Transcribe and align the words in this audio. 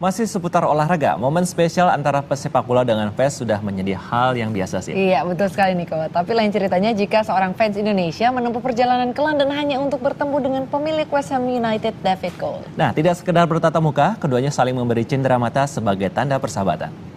Masih 0.00 0.24
seputar 0.24 0.64
olahraga, 0.64 1.20
momen 1.20 1.44
spesial 1.44 1.92
antara 1.92 2.24
pesepak 2.24 2.64
bola 2.64 2.88
dengan 2.88 3.12
fans 3.12 3.36
sudah 3.36 3.60
menjadi 3.60 4.00
hal 4.00 4.32
yang 4.32 4.48
biasa 4.48 4.80
sih. 4.80 4.96
Iya, 4.96 5.28
betul 5.28 5.52
sekali 5.52 5.76
Niko. 5.76 5.92
Tapi 6.08 6.32
lain 6.32 6.48
ceritanya 6.48 6.96
jika 6.96 7.20
seorang 7.20 7.52
fans 7.52 7.76
Indonesia 7.76 8.32
menempuh 8.32 8.64
perjalanan 8.64 9.12
ke 9.12 9.20
London 9.20 9.52
hanya 9.52 9.76
untuk 9.76 10.00
bertemu 10.00 10.36
dengan 10.40 10.62
pemilik 10.72 11.04
West 11.04 11.28
Ham 11.36 11.44
United 11.44 11.92
David 12.00 12.32
Cole. 12.40 12.64
Nah, 12.80 12.96
tidak 12.96 13.20
sekedar 13.20 13.44
bertatap 13.44 13.84
muka, 13.84 14.16
keduanya 14.16 14.48
saling 14.48 14.72
memberi 14.72 15.04
cindera 15.04 15.36
mata 15.36 15.68
sebagai 15.68 16.08
tanda 16.08 16.40
persahabatan. 16.40 17.09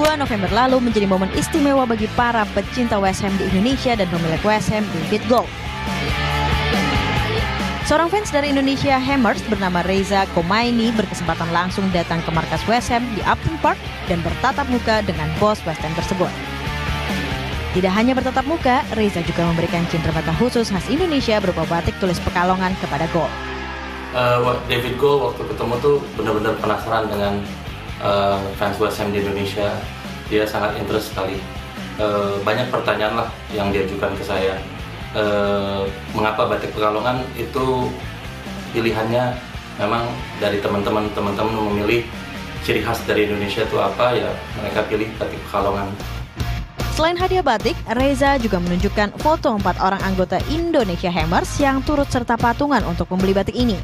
2 0.00 0.16
November 0.16 0.48
lalu 0.48 0.80
menjadi 0.80 1.04
momen 1.04 1.28
istimewa 1.36 1.84
bagi 1.84 2.08
para 2.16 2.48
pecinta 2.56 2.96
West 2.96 3.20
Ham 3.20 3.36
di 3.36 3.44
Indonesia 3.52 3.92
dan 3.92 4.08
pemilik 4.08 4.40
West 4.40 4.72
Ham 4.72 4.80
David 4.96 5.20
Gold. 5.28 5.50
Seorang 7.84 8.08
fans 8.08 8.32
dari 8.32 8.48
Indonesia 8.48 8.96
Hammers 8.96 9.44
bernama 9.52 9.84
Reza 9.84 10.24
Komaini 10.32 10.88
berkesempatan 10.96 11.52
langsung 11.52 11.84
datang 11.92 12.24
ke 12.24 12.32
markas 12.32 12.64
West 12.64 12.88
Ham 12.88 13.04
di 13.12 13.20
Upton 13.28 13.60
Park 13.60 13.76
dan 14.08 14.24
bertatap 14.24 14.64
muka 14.72 15.04
dengan 15.04 15.28
bos 15.36 15.60
West 15.68 15.84
Ham 15.84 15.92
tersebut. 15.92 16.32
Tidak 17.76 17.92
hanya 17.92 18.16
bertatap 18.16 18.48
muka, 18.48 18.80
Reza 18.96 19.20
juga 19.20 19.44
memberikan 19.52 19.84
mata 20.16 20.32
khusus 20.40 20.72
khas 20.72 20.88
Indonesia 20.88 21.36
berupa 21.44 21.68
batik 21.68 21.92
tulis 22.00 22.16
Pekalongan 22.24 22.72
kepada 22.80 23.04
Gold. 23.12 23.28
Uh, 24.16 24.56
David 24.64 24.96
Gold 24.96 25.28
waktu 25.28 25.44
ketemu 25.44 25.74
tuh 25.84 26.00
benar-benar 26.16 26.56
penasaran 26.56 27.04
dengan 27.12 27.44
uh, 28.04 28.40
fans 28.56 28.76
West 28.80 29.00
Ham 29.00 29.12
di 29.12 29.20
Indonesia 29.22 29.72
dia 30.28 30.44
sangat 30.46 30.76
interest 30.78 31.12
sekali. 31.12 31.38
Uh, 32.00 32.40
banyak 32.46 32.72
pertanyaan 32.72 33.24
lah 33.24 33.28
yang 33.52 33.68
diajukan 33.68 34.16
ke 34.16 34.24
saya. 34.24 34.56
Uh, 35.10 35.84
mengapa 36.14 36.46
batik 36.46 36.70
Pekalongan 36.70 37.20
itu 37.34 37.90
pilihannya 38.70 39.34
memang 39.76 40.06
dari 40.38 40.62
teman-teman 40.62 41.10
teman-teman 41.12 41.74
memilih 41.74 42.06
ciri 42.62 42.84
khas 42.86 43.02
dari 43.08 43.26
Indonesia 43.26 43.66
itu 43.66 43.76
apa 43.80 44.14
ya 44.14 44.30
mereka 44.60 44.86
pilih 44.86 45.10
batik 45.18 45.40
Pekalongan. 45.50 45.90
Selain 47.00 47.16
hadiah 47.16 47.40
batik, 47.40 47.72
Reza 47.96 48.36
juga 48.36 48.60
menunjukkan 48.60 49.16
foto 49.24 49.56
empat 49.56 49.80
orang 49.80 50.04
anggota 50.04 50.36
Indonesia 50.52 51.08
Hammers 51.08 51.48
yang 51.56 51.80
turut 51.80 52.04
serta 52.12 52.36
patungan 52.36 52.84
untuk 52.84 53.08
membeli 53.08 53.32
batik 53.32 53.56
ini. 53.56 53.80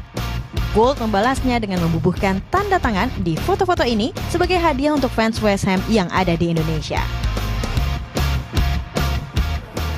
Gold 0.77 1.01
membalasnya 1.01 1.57
dengan 1.57 1.81
membubuhkan 1.89 2.37
tanda 2.53 2.77
tangan 2.77 3.09
di 3.25 3.33
foto-foto 3.33 3.81
ini 3.81 4.13
sebagai 4.29 4.61
hadiah 4.61 4.93
untuk 4.93 5.09
fans 5.09 5.41
West 5.41 5.65
Ham 5.65 5.81
yang 5.89 6.05
ada 6.13 6.37
di 6.37 6.53
Indonesia. 6.53 7.01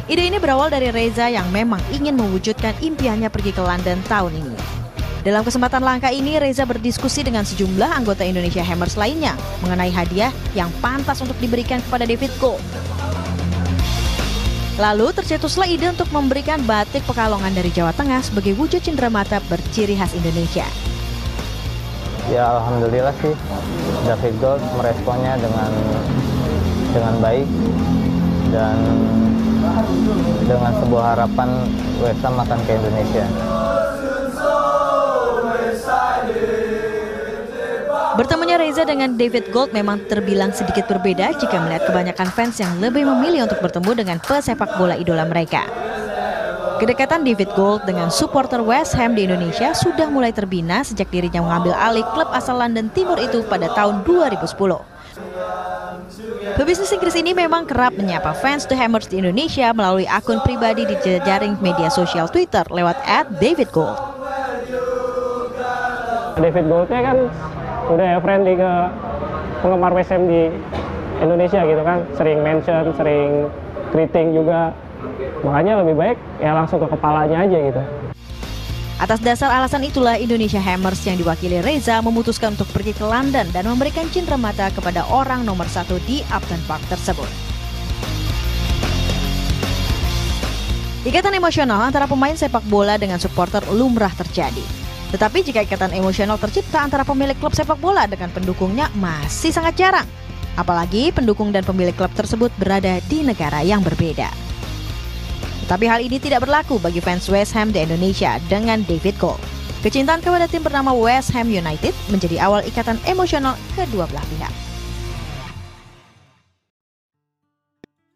Ide 0.07 0.23
ini 0.23 0.39
berawal 0.39 0.71
dari 0.71 0.87
Reza 0.87 1.27
yang 1.27 1.51
memang 1.51 1.83
ingin 1.91 2.15
mewujudkan 2.15 2.79
impiannya 2.79 3.27
pergi 3.27 3.51
ke 3.51 3.59
London 3.59 3.99
tahun 4.07 4.31
ini. 4.39 4.55
Dalam 5.19 5.43
kesempatan 5.43 5.83
langka 5.83 6.15
ini, 6.15 6.39
Reza 6.39 6.63
berdiskusi 6.63 7.27
dengan 7.27 7.43
sejumlah 7.43 7.99
anggota 7.99 8.23
Indonesia 8.23 8.63
Hammers 8.63 8.95
lainnya 8.95 9.35
mengenai 9.59 9.91
hadiah 9.91 10.31
yang 10.55 10.71
pantas 10.79 11.19
untuk 11.19 11.35
diberikan 11.43 11.83
kepada 11.83 12.07
David 12.07 12.31
Gold. 12.39 12.63
Lalu 14.79 15.11
tercetuslah 15.11 15.67
ide 15.67 15.91
untuk 15.91 16.07
memberikan 16.15 16.63
batik 16.63 17.03
Pekalongan 17.03 17.51
dari 17.51 17.67
Jawa 17.67 17.91
Tengah 17.91 18.23
sebagai 18.23 18.55
wujud 18.55 18.79
cenderamata 18.79 19.43
berciri 19.51 19.99
khas 19.99 20.15
Indonesia. 20.15 20.63
Ya 22.31 22.47
alhamdulillah 22.47 23.11
sih 23.19 23.35
David 24.07 24.39
Gold 24.39 24.63
meresponnya 24.79 25.35
dengan 25.35 25.71
dengan 26.95 27.13
baik 27.19 27.47
dan 28.55 28.77
dengan 30.47 30.71
sebuah 30.79 31.03
harapan 31.11 31.49
West 31.99 32.23
Ham 32.23 32.39
akan 32.39 32.59
ke 32.63 32.71
Indonesia. 32.79 33.27
Bertemunya 38.19 38.59
Reza 38.59 38.83
dengan 38.83 39.15
David 39.15 39.47
Gold 39.55 39.71
memang 39.71 40.03
terbilang 40.11 40.51
sedikit 40.51 40.91
berbeda 40.91 41.39
jika 41.39 41.55
melihat 41.63 41.87
kebanyakan 41.87 42.27
fans 42.35 42.59
yang 42.59 42.75
lebih 42.83 43.07
memilih 43.07 43.47
untuk 43.47 43.63
bertemu 43.63 43.95
dengan 43.95 44.19
pesepak 44.19 44.75
bola 44.75 44.99
idola 44.99 45.23
mereka. 45.23 45.63
Kedekatan 46.83 47.23
David 47.23 47.55
Gold 47.55 47.87
dengan 47.87 48.11
supporter 48.11 48.59
West 48.59 48.91
Ham 48.99 49.15
di 49.15 49.23
Indonesia 49.23 49.71
sudah 49.71 50.11
mulai 50.11 50.35
terbina 50.35 50.83
sejak 50.83 51.07
dirinya 51.07 51.39
mengambil 51.39 51.71
alih 51.79 52.03
klub 52.11 52.27
asal 52.35 52.59
London 52.59 52.91
Timur 52.91 53.15
itu 53.23 53.39
pada 53.47 53.71
tahun 53.71 54.03
2010. 54.03 54.51
Pebisnis 56.59 56.91
Inggris 56.91 57.15
ini 57.15 57.31
memang 57.31 57.63
kerap 57.63 57.95
menyapa 57.95 58.35
fans 58.35 58.67
The 58.67 58.75
Hammers 58.75 59.07
di 59.07 59.23
Indonesia 59.23 59.71
melalui 59.71 60.03
akun 60.03 60.43
pribadi 60.43 60.83
di 60.83 60.99
jejaring 60.99 61.55
media 61.63 61.87
sosial 61.87 62.27
Twitter 62.27 62.67
lewat 62.67 62.99
David 63.39 63.71
Gold. 63.71 63.95
David 66.35 66.67
Goldnya 66.67 66.99
kan 66.99 67.17
udah 67.89 68.21
friendly 68.21 68.53
ke 68.53 68.71
penggemar 69.65 69.91
WSM 69.91 70.23
di 70.29 70.41
Indonesia 71.19 71.61
gitu 71.65 71.81
kan 71.83 72.05
sering 72.15 72.39
mention 72.45 72.93
sering 72.95 73.49
greeting 73.91 74.31
juga 74.31 74.71
makanya 75.41 75.81
lebih 75.83 75.95
baik 75.97 76.17
ya 76.39 76.53
langsung 76.55 76.79
ke 76.79 76.87
kepalanya 76.87 77.43
aja 77.43 77.57
gitu 77.59 77.83
Atas 78.99 79.23
dasar 79.23 79.47
alasan 79.47 79.87
itulah 79.87 80.19
Indonesia 80.19 80.59
Hammers 80.59 80.99
yang 81.07 81.15
diwakili 81.15 81.63
Reza 81.63 82.03
memutuskan 82.03 82.59
untuk 82.59 82.67
pergi 82.75 82.91
ke 82.91 83.07
London 83.07 83.47
dan 83.55 83.63
memberikan 83.63 84.03
cinta 84.11 84.35
mata 84.35 84.67
kepada 84.75 85.07
orang 85.07 85.47
nomor 85.47 85.71
satu 85.71 85.95
di 86.03 86.19
Upton 86.27 86.59
Park 86.67 86.83
tersebut. 86.91 87.31
Ikatan 91.07 91.31
emosional 91.31 91.79
antara 91.79 92.11
pemain 92.11 92.35
sepak 92.35 92.67
bola 92.67 92.99
dengan 92.99 93.23
supporter 93.23 93.63
lumrah 93.71 94.11
terjadi. 94.19 94.88
Tetapi 95.09 95.41
jika 95.41 95.65
ikatan 95.65 95.97
emosional 95.97 96.37
tercipta 96.37 96.85
antara 96.85 97.01
pemilik 97.01 97.33
klub 97.37 97.57
sepak 97.57 97.81
bola 97.81 98.05
dengan 98.05 98.29
pendukungnya 98.29 98.93
masih 98.97 99.49
sangat 99.49 99.73
jarang. 99.77 100.05
Apalagi 100.53 101.09
pendukung 101.09 101.49
dan 101.49 101.65
pemilik 101.65 101.95
klub 101.97 102.13
tersebut 102.13 102.53
berada 102.61 103.01
di 103.09 103.25
negara 103.25 103.65
yang 103.65 103.81
berbeda. 103.81 104.29
Tetapi 105.65 105.85
hal 105.85 106.01
ini 106.01 106.17
tidak 106.17 106.45
berlaku 106.45 106.81
bagi 106.81 106.97
fans 106.97 107.29
West 107.29 107.53
Ham 107.53 107.69
di 107.69 107.85
Indonesia 107.85 108.41
dengan 108.49 108.81
David 108.85 109.17
Cole. 109.21 109.41
Kecintaan 109.79 110.19
kepada 110.19 110.49
tim 110.49 110.59
bernama 110.65 110.91
West 110.91 111.31
Ham 111.31 111.47
United 111.47 111.95
menjadi 112.11 112.41
awal 112.43 112.65
ikatan 112.67 112.99
emosional 113.05 113.55
kedua 113.77 114.09
belah 114.09 114.25
pihak. 114.27 114.53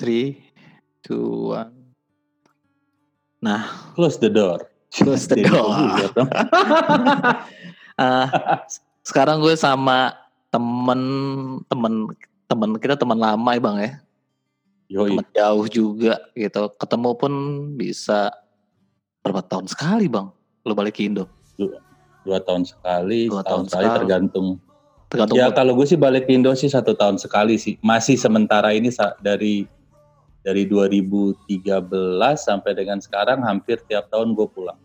3, 0.02 0.36
2, 1.08 1.16
1. 1.56 1.72
Nah, 3.40 3.94
close 3.96 4.20
the 4.20 4.28
door. 4.28 4.73
The 4.94 5.38
door. 5.50 5.74
uh, 7.98 8.28
sekarang 9.02 9.42
gue 9.42 9.58
sama 9.58 10.14
temen 10.54 11.02
temen 11.66 11.94
temen 12.46 12.70
kita 12.78 12.94
teman 12.94 13.18
lama 13.18 13.50
ya 13.58 13.62
bang 13.62 13.78
ya. 13.82 13.92
Yoi. 14.94 15.10
Temen 15.18 15.28
jauh 15.34 15.66
juga 15.66 16.22
gitu. 16.38 16.62
Ketemu 16.78 17.10
pun 17.18 17.34
bisa 17.74 18.30
berapa 19.26 19.42
tahun 19.42 19.66
sekali 19.66 20.06
bang? 20.06 20.30
Lo 20.62 20.78
balik 20.78 21.02
ke 21.02 21.10
Indo? 21.10 21.26
Dua, 21.58 21.82
dua 22.22 22.38
tahun 22.46 22.70
sekali, 22.70 23.34
dua 23.34 23.42
tahun 23.42 23.66
sekali, 23.66 23.86
sekali 23.90 23.98
tergantung. 23.98 24.48
Tergantung 25.10 25.38
ya 25.42 25.50
kalau 25.50 25.74
gue 25.74 25.90
sih 25.90 25.98
balik 25.98 26.30
ke 26.30 26.38
Indo 26.38 26.54
sih 26.54 26.70
satu 26.70 26.94
tahun 26.94 27.18
sekali 27.18 27.58
sih. 27.58 27.82
Masih 27.82 28.14
sementara 28.14 28.70
ini 28.78 28.94
dari 29.26 29.66
dari 30.44 30.68
2013 30.68 31.48
sampai 32.36 32.72
dengan 32.76 33.00
sekarang 33.00 33.42
hampir 33.42 33.80
tiap 33.88 34.12
tahun 34.12 34.36
gue 34.36 34.48
pulang. 34.52 34.83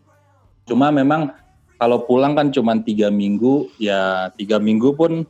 Cuma 0.69 0.93
memang 0.93 1.33
kalau 1.81 2.05
pulang 2.05 2.37
kan 2.37 2.53
cuma 2.53 2.77
tiga 2.77 3.09
minggu, 3.09 3.73
ya 3.81 4.29
tiga 4.37 4.61
minggu 4.61 4.93
pun 4.93 5.25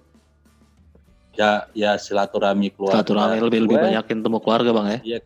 ya 1.40 1.72
ya 1.72 1.96
silaturahmi 1.96 2.76
keluarga. 2.76 3.00
Silaturahmi 3.00 3.38
lebih 3.40 3.60
lebih 3.64 3.78
banyakin 3.80 4.20
temu 4.20 4.38
keluarga 4.44 4.70
bang 4.76 4.88
ya? 4.92 5.00
Iya 5.02 5.20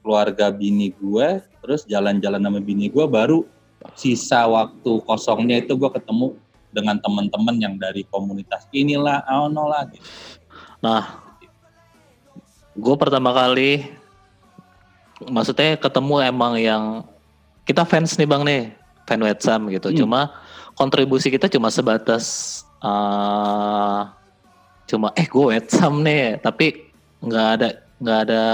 keluarga 0.00 0.48
bini 0.48 0.96
gue, 0.96 1.44
terus 1.60 1.84
jalan-jalan 1.84 2.40
sama 2.40 2.60
bini 2.64 2.88
gue 2.88 3.04
baru 3.04 3.44
sisa 3.92 4.48
waktu 4.48 5.04
kosongnya 5.04 5.60
itu 5.60 5.76
gue 5.76 5.90
ketemu 5.92 6.32
dengan 6.72 6.96
teman-teman 7.02 7.60
yang 7.60 7.74
dari 7.76 8.08
komunitas 8.08 8.64
inilah, 8.72 9.20
oh 9.28 9.52
no 9.52 9.68
lah 9.68 9.84
gitu. 9.92 10.06
Nah, 10.80 11.20
gue 12.72 12.94
pertama 12.96 13.36
kali 13.36 13.92
maksudnya 15.28 15.76
ketemu 15.76 16.14
emang 16.32 16.56
yang 16.56 16.84
kita 17.68 17.84
fans 17.84 18.16
nih 18.16 18.24
bang 18.24 18.42
nih 18.46 18.62
fan 19.04 19.20
West 19.22 19.44
Ham 19.48 19.68
gitu. 19.72 19.88
Hmm. 19.90 19.98
cuma 20.04 20.20
kontribusi 20.74 21.28
kita 21.28 21.52
cuma 21.52 21.68
sebatas 21.68 22.24
uh, 22.80 24.08
cuma 24.88 25.12
eh 25.14 25.28
gue 25.28 25.44
West 25.52 25.76
Ham 25.78 26.00
nih. 26.00 26.40
Tapi 26.40 26.90
nggak 27.20 27.48
ada 27.60 27.68
nggak 28.00 28.18
ada 28.28 28.44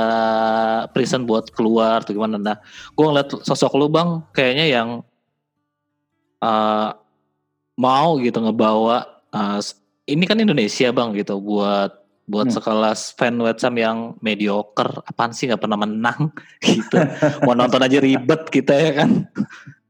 present 0.91 1.23
buat 1.23 1.49
keluar 1.55 2.03
tuh 2.03 2.19
gimana. 2.19 2.37
Nah 2.37 2.57
gue 2.95 3.05
ngeliat 3.07 3.31
sosok 3.47 3.79
lu 3.79 3.87
bang 3.87 4.21
kayaknya 4.35 4.67
yang 4.67 4.89
uh, 6.43 6.91
mau 7.79 8.19
gitu 8.19 8.43
ngebawa 8.43 9.07
uh, 9.31 9.61
ini 10.11 10.25
kan 10.27 10.43
Indonesia 10.43 10.91
bang 10.91 11.15
gitu. 11.15 11.39
Buat 11.39 12.07
buat 12.27 12.51
hmm. 12.51 12.57
sekelas 12.59 13.15
fan 13.15 13.39
West 13.39 13.63
Ham 13.63 13.79
yang 13.79 13.99
mediocre. 14.19 14.99
Apaan 15.07 15.31
sih? 15.31 15.47
Nggak 15.47 15.63
pernah 15.63 15.79
menang 15.79 16.35
gitu. 16.67 16.99
Mau 17.47 17.55
nonton 17.55 17.79
aja 17.79 18.03
ribet 18.03 18.51
kita 18.51 18.75
ya 18.75 18.93
kan 19.05 19.31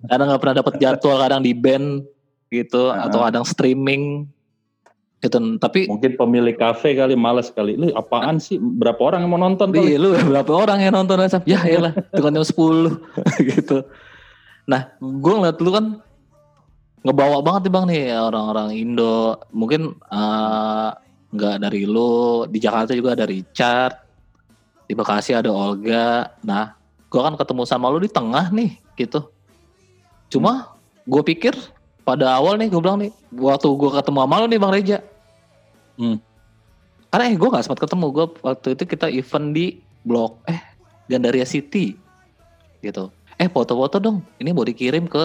kadang 0.06 0.26
nggak 0.32 0.42
pernah 0.42 0.56
dapat 0.62 0.74
jadwal 0.78 1.16
kadang 1.20 1.42
di 1.42 1.52
band 1.52 2.06
gitu 2.50 2.94
uh 2.94 3.06
atau 3.06 3.26
kadang 3.26 3.44
streaming 3.44 4.26
gitu. 5.20 5.38
Tapi 5.58 5.90
mungkin 5.90 6.14
pemilik 6.14 6.54
kafe 6.54 6.94
kali 6.94 7.18
males 7.18 7.50
kali. 7.50 7.74
Lu 7.74 7.90
apaan 7.96 8.38
sih? 8.38 8.60
Berapa 8.60 9.00
orang 9.02 9.26
yang 9.26 9.32
mau 9.32 9.40
nonton 9.40 9.74
iya 9.74 9.98
lu 9.98 10.14
berapa 10.14 10.52
orang 10.52 10.78
yang 10.84 10.94
nonton 10.94 11.18
ya 11.48 11.60
elah 11.66 11.92
itu 11.94 12.20
kan 12.22 12.32
jam 12.34 12.46
sepuluh 12.46 13.00
gitu. 13.50 13.82
Nah 14.70 14.94
gue 14.98 15.32
ngeliat 15.34 15.58
lu 15.58 15.70
kan 15.74 15.86
ngebawa 17.06 17.38
banget 17.38 17.70
nih 17.70 17.72
bang 17.72 17.84
nih 17.86 18.02
orang-orang 18.14 18.68
Indo. 18.76 19.40
Mungkin 19.50 19.94
uh, 20.10 20.90
nggak 21.34 21.56
dari 21.62 21.82
lu 21.88 22.46
di 22.46 22.58
Jakarta 22.62 22.94
juga 22.94 23.18
ada 23.18 23.26
Richard 23.26 23.94
di 24.86 24.94
Bekasi 24.94 25.34
ada 25.34 25.50
Olga. 25.50 26.30
Nah 26.46 26.76
gue 27.06 27.20
kan 27.22 27.34
ketemu 27.34 27.62
sama 27.66 27.90
lu 27.90 28.02
di 28.02 28.10
tengah 28.10 28.50
nih 28.52 28.78
gitu 28.98 29.35
cuma 30.32 30.74
gue 31.06 31.22
pikir 31.22 31.54
pada 32.06 32.38
awal 32.38 32.58
nih 32.58 32.70
gue 32.70 32.80
bilang 32.82 32.98
nih 33.02 33.10
waktu 33.34 33.66
gue 33.66 33.90
ketemu 33.90 34.18
sama 34.22 34.34
lu 34.42 34.46
nih 34.46 34.60
bang 34.60 34.72
Reja. 34.72 34.98
Hmm. 35.96 36.20
karena 37.08 37.32
eh 37.32 37.36
gue 37.40 37.48
gak 37.48 37.64
sempat 37.64 37.80
ketemu. 37.88 38.06
Gue 38.12 38.26
waktu 38.44 38.68
itu 38.76 38.84
kita 38.84 39.06
event 39.08 39.48
di 39.56 39.80
blok 40.04 40.44
eh 40.44 40.60
Gandaria 41.08 41.48
City 41.48 41.96
gitu. 42.84 43.08
Eh 43.40 43.48
foto-foto 43.48 43.96
dong. 43.96 44.20
Ini 44.36 44.52
mau 44.52 44.66
dikirim 44.66 45.08
ke 45.08 45.24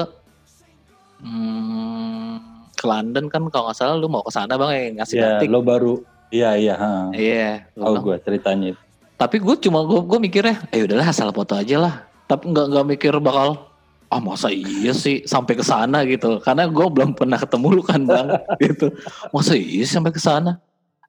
hmm, 1.25 2.71
ke 2.79 2.85
London 2.87 3.27
kan 3.27 3.43
kalau 3.51 3.67
nggak 3.67 3.77
salah 3.77 3.99
lu 3.99 4.07
mau 4.07 4.23
ke 4.23 4.31
sana 4.31 4.55
bang 4.55 4.71
yang 4.71 5.03
ngasih 5.03 5.17
yeah, 5.19 5.43
lo 5.45 5.61
baru 5.61 6.01
iya 6.33 6.55
iya 6.57 6.75
iya 7.11 7.67
oh 7.77 7.99
gue 7.99 8.15
ceritanya. 8.23 8.73
Itu 8.73 8.91
tapi 9.21 9.37
gue 9.37 9.53
cuma 9.61 9.85
gue 9.85 10.01
gue 10.01 10.17
mikirnya 10.17 10.65
eh 10.73 10.81
udahlah 10.81 11.13
asal 11.13 11.29
foto 11.29 11.53
aja 11.53 11.77
lah. 11.77 11.93
Tapi 12.25 12.49
nggak 12.49 12.65
nggak 12.73 12.85
mikir 12.97 13.13
bakal 13.21 13.69
ah 14.11 14.19
masa 14.19 14.51
iya 14.51 14.91
sih 14.91 15.23
sampai 15.23 15.55
ke 15.55 15.63
sana 15.63 16.03
gitu 16.03 16.43
karena 16.43 16.67
gue 16.67 16.87
belum 16.91 17.15
pernah 17.15 17.39
ketemu 17.39 17.67
lu 17.79 17.83
kan 17.83 18.03
bang 18.03 18.27
gitu 18.63 18.91
masa 19.31 19.55
iya 19.55 19.87
sampai 19.87 20.11
ke 20.11 20.19
sana 20.19 20.59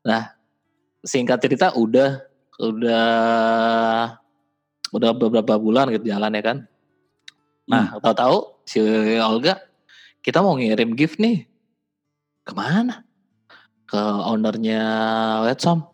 nah 0.06 0.30
singkat 1.02 1.42
cerita 1.42 1.74
udah 1.74 2.22
udah 2.62 3.06
udah 4.94 5.10
beberapa 5.18 5.58
bulan 5.58 5.90
gitu 5.90 6.14
jalan 6.14 6.38
ya 6.38 6.42
kan 6.46 6.58
nah 7.66 7.98
hmm. 7.98 8.00
tahu-tahu 8.06 8.38
si 8.62 8.78
Olga 9.18 9.58
kita 10.22 10.38
mau 10.38 10.54
ngirim 10.54 10.94
gift 10.94 11.18
nih 11.18 11.50
Ke 12.42 12.58
mana? 12.58 13.06
Ke 13.86 13.98
ownernya 14.02 14.82
Wetsam. 15.46 15.86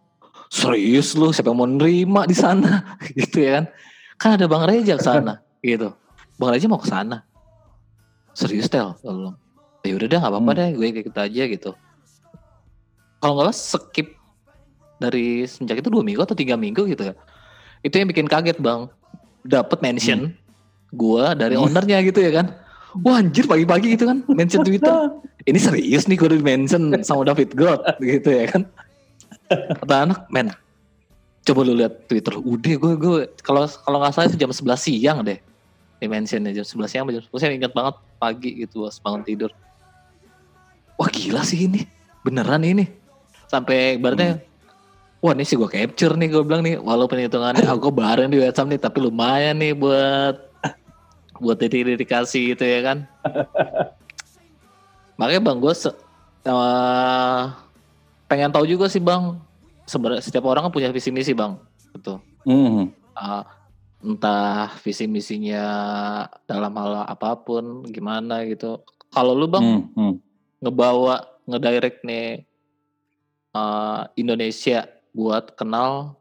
Serius 0.49 1.13
lu 1.13 1.29
siapa 1.29 1.53
yang 1.53 1.61
mau 1.61 1.69
nerima 1.69 2.25
di 2.25 2.33
sana 2.33 2.97
gitu 3.17 3.45
ya 3.45 3.61
kan? 3.61 3.65
Kan 4.17 4.31
ada 4.41 4.49
Bang 4.49 4.65
Reja 4.65 4.97
ke 4.97 5.05
sana 5.05 5.45
gitu. 5.61 5.93
Bang 6.38 6.55
Reja 6.55 6.70
mau 6.70 6.79
ke 6.79 6.87
sana. 6.87 7.26
Serius 8.32 8.70
tel 8.70 8.94
belum. 9.02 9.35
Ya 9.82 9.94
udah 9.99 10.06
deh 10.06 10.19
nggak 10.19 10.32
apa-apa 10.32 10.50
hmm. 10.55 10.58
deh 10.58 10.69
gue 10.79 10.87
kayak 10.94 11.06
gitu 11.11 11.19
aja 11.19 11.43
gitu. 11.50 11.70
Kalau 13.19 13.32
nggak 13.43 13.55
skip 13.55 14.08
dari 15.02 15.43
sejak 15.46 15.82
itu 15.82 15.90
dua 15.90 16.06
minggu 16.06 16.23
atau 16.23 16.38
tiga 16.38 16.55
minggu 16.55 16.87
gitu 16.87 17.11
ya. 17.11 17.14
Itu 17.82 17.99
yang 17.99 18.08
bikin 18.11 18.31
kaget 18.31 18.62
bang. 18.62 18.87
Dapat 19.43 19.82
mention 19.82 20.31
hmm. 20.31 20.94
gue 20.94 21.25
dari 21.35 21.58
hmm. 21.58 21.64
ownernya 21.67 21.99
gitu 22.06 22.23
ya 22.23 22.43
kan 22.43 22.46
Wah 23.05 23.20
anjir 23.20 23.44
pagi-pagi 23.44 23.94
gitu 23.94 24.08
kan 24.08 24.25
mention 24.32 24.64
Twitter. 24.64 25.12
Ini 25.49 25.58
serius 25.61 26.08
nih 26.08 26.17
gue 26.17 26.29
di 26.35 26.40
mention 26.40 26.93
sama 27.05 27.25
David 27.29 27.52
God 27.52 27.85
gitu 28.00 28.29
ya 28.32 28.49
kan. 28.49 28.64
Kata 29.49 29.94
anak, 30.08 30.29
men 30.32 30.52
coba 31.44 31.64
lu 31.64 31.73
lihat 31.76 32.08
Twitter. 32.08 32.37
Udah 32.37 32.75
gue 32.76 32.93
gue 32.96 33.17
kalau 33.40 33.64
kalau 33.64 33.99
nggak 34.00 34.12
salah 34.12 34.29
itu 34.29 34.37
jam 34.40 34.52
11 34.52 34.76
siang 34.76 35.19
deh. 35.25 35.40
Di 35.99 36.06
mentionnya 36.06 36.55
jam 36.55 36.62
11 36.62 36.87
siang 36.87 37.05
jam 37.11 37.23
10 37.23 37.31
saya 37.39 37.55
ingat 37.55 37.75
banget 37.75 37.95
pagi 38.23 38.50
gitu 38.62 38.87
pas 38.87 38.97
bangun 39.03 39.23
tidur. 39.27 39.50
Wah 40.99 41.11
gila 41.11 41.43
sih 41.43 41.67
ini. 41.67 41.87
Beneran 42.23 42.62
ini. 42.62 42.87
Sampai 43.50 43.97
ibaratnya 43.99 44.39
hmm. 44.39 44.47
Wah 45.19 45.35
ini 45.35 45.43
sih 45.43 45.59
gue 45.59 45.67
capture 45.67 46.15
nih 46.15 46.31
gue 46.31 46.43
bilang 46.47 46.62
nih 46.62 46.79
Walaupun 46.79 47.19
hitungannya 47.19 47.67
aku 47.75 47.91
bareng 47.91 48.31
di 48.31 48.39
WhatsApp 48.39 48.71
nih 48.71 48.79
Tapi 48.79 48.99
lumayan 49.03 49.59
nih 49.59 49.75
buat 49.75 50.49
buat 51.39 51.59
dedikasi 51.59 52.55
gitu 52.55 52.67
ya 52.67 52.83
kan 52.83 52.99
makanya 55.19 55.50
bang 55.50 55.59
gue 55.59 55.75
uh, 56.47 57.43
pengen 58.27 58.50
tahu 58.50 58.67
juga 58.67 58.91
sih 58.91 59.03
bang 59.03 59.39
sebenarnya 59.87 60.23
setiap 60.23 60.45
orang 60.47 60.67
kan 60.67 60.73
punya 60.75 60.91
visi 60.91 61.15
misi 61.15 61.33
bang 61.35 61.55
gitu 61.95 62.19
mm. 62.47 62.91
uh, 63.15 63.43
entah 63.99 64.71
visi 64.83 65.11
misinya 65.11 65.65
dalam 66.47 66.71
hal 66.79 67.03
apa 67.06 67.35
pun 67.43 67.83
gimana 67.91 68.47
gitu 68.47 68.83
kalau 69.11 69.35
lu 69.35 69.50
bang 69.50 69.65
mm, 69.65 69.83
mm. 69.99 70.15
ngebawa 70.62 71.27
ngedirect 71.50 72.06
nih 72.06 72.47
uh, 73.59 74.06
Indonesia 74.15 74.87
buat 75.11 75.59
kenal 75.59 76.15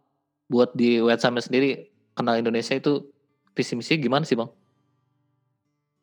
buat 0.50 0.74
di 0.74 0.98
website 1.04 1.38
sendiri 1.46 1.94
kenal 2.18 2.42
Indonesia 2.42 2.74
itu 2.74 3.06
visi 3.54 3.78
misi 3.78 3.94
gimana 4.02 4.26
sih 4.26 4.34
bang? 4.34 4.50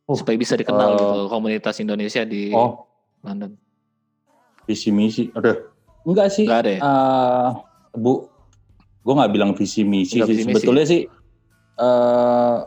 oh, 0.09 0.17
supaya 0.17 0.37
bisa 0.37 0.55
dikenal 0.55 0.95
uh, 0.95 0.97
gitu 0.97 1.21
komunitas 1.33 1.81
Indonesia 1.81 2.23
di 2.25 2.53
oh, 2.53 2.85
London. 3.25 3.57
Visi 4.65 4.89
misi, 4.89 5.29
ada 5.37 5.61
enggak 6.09 6.29
sih? 6.33 6.45
Enggak 6.49 6.61
ada. 6.65 6.71
Ya? 6.73 6.81
Uh, 6.81 7.49
bu, 7.97 8.13
gue 9.05 9.15
nggak 9.17 9.33
bilang 9.33 9.53
visi 9.53 9.85
misi 9.85 10.21
sih. 10.21 10.25
Visi 10.25 10.49
Sebetulnya 10.49 10.85
sih 10.89 11.01
uh, 11.79 12.67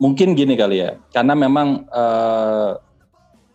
mungkin 0.00 0.34
gini 0.34 0.58
kali 0.58 0.82
ya, 0.82 0.98
karena 1.14 1.34
memang 1.36 1.86
uh, 1.88 2.78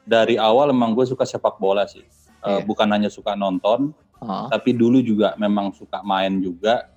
dari 0.07 0.39
awal 0.39 0.71
memang 0.71 0.95
gue 0.95 1.05
suka 1.05 1.27
sepak 1.27 1.59
bola 1.59 1.83
sih. 1.85 2.05
Uh, 2.41 2.57
yeah. 2.57 2.61
Bukan 2.63 2.87
hanya 2.93 3.11
suka 3.11 3.35
nonton, 3.35 3.91
uh. 4.23 4.47
tapi 4.47 4.71
dulu 4.71 5.01
juga 5.03 5.35
memang 5.35 5.73
suka 5.75 5.99
main 6.05 6.39
juga. 6.39 6.87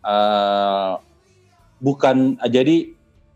Uh, 0.00 0.96
bukan 1.80 2.40
jadi 2.48 2.92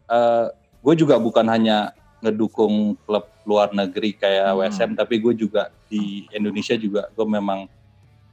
uh, 0.08 0.48
gue 0.84 0.94
juga 0.96 1.16
bukan 1.20 1.44
hanya 1.48 1.92
ngedukung 2.24 2.96
klub 3.04 3.28
luar 3.44 3.72
negeri 3.76 4.16
kayak 4.16 4.48
hmm. 4.48 4.58
WSM 4.64 4.90
tapi 4.96 5.20
gue 5.20 5.36
juga 5.36 5.68
di 5.92 6.24
Indonesia 6.32 6.72
juga 6.76 7.12
gue 7.12 7.26
memang 7.28 7.68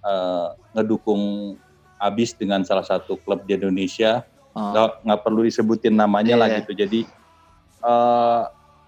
uh, 0.03 0.55
ngedukung 0.71 1.55
abis 2.01 2.33
dengan 2.33 2.65
salah 2.65 2.83
satu 2.83 3.19
klub 3.21 3.45
di 3.45 3.53
Indonesia. 3.53 4.25
Nggak 4.51 4.87
oh. 4.87 4.95
nggak 5.07 5.21
perlu 5.23 5.41
disebutin 5.47 5.95
namanya 5.95 6.35
yeah. 6.35 6.41
lah 6.41 6.47
iya. 6.47 6.57
gitu 6.63 6.71
jadi 6.75 6.99
uh, 7.83 8.41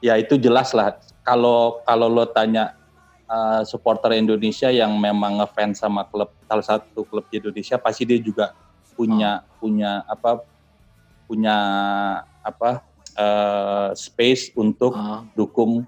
ya 0.03 0.13
itu 0.19 0.35
jelas 0.35 0.75
lah 0.75 0.99
kalau 1.23 1.79
kalau 1.87 2.11
lo 2.11 2.27
tanya 2.27 2.75
uh, 3.31 3.63
supporter 3.63 4.11
Indonesia 4.15 4.67
yang 4.67 4.91
memang 4.99 5.39
ngefans 5.39 5.79
sama 5.79 6.03
klub 6.07 6.31
salah 6.45 6.65
satu 6.65 7.07
klub 7.07 7.23
di 7.31 7.39
Indonesia 7.39 7.79
pasti 7.79 8.03
dia 8.03 8.19
juga 8.19 8.51
punya 8.93 9.41
oh. 9.41 9.63
punya 9.63 10.03
apa 10.05 10.43
punya 11.25 11.57
apa 12.43 12.83
uh, 13.17 13.89
space 13.95 14.51
untuk 14.59 14.93
uh. 14.93 15.23
dukung 15.33 15.87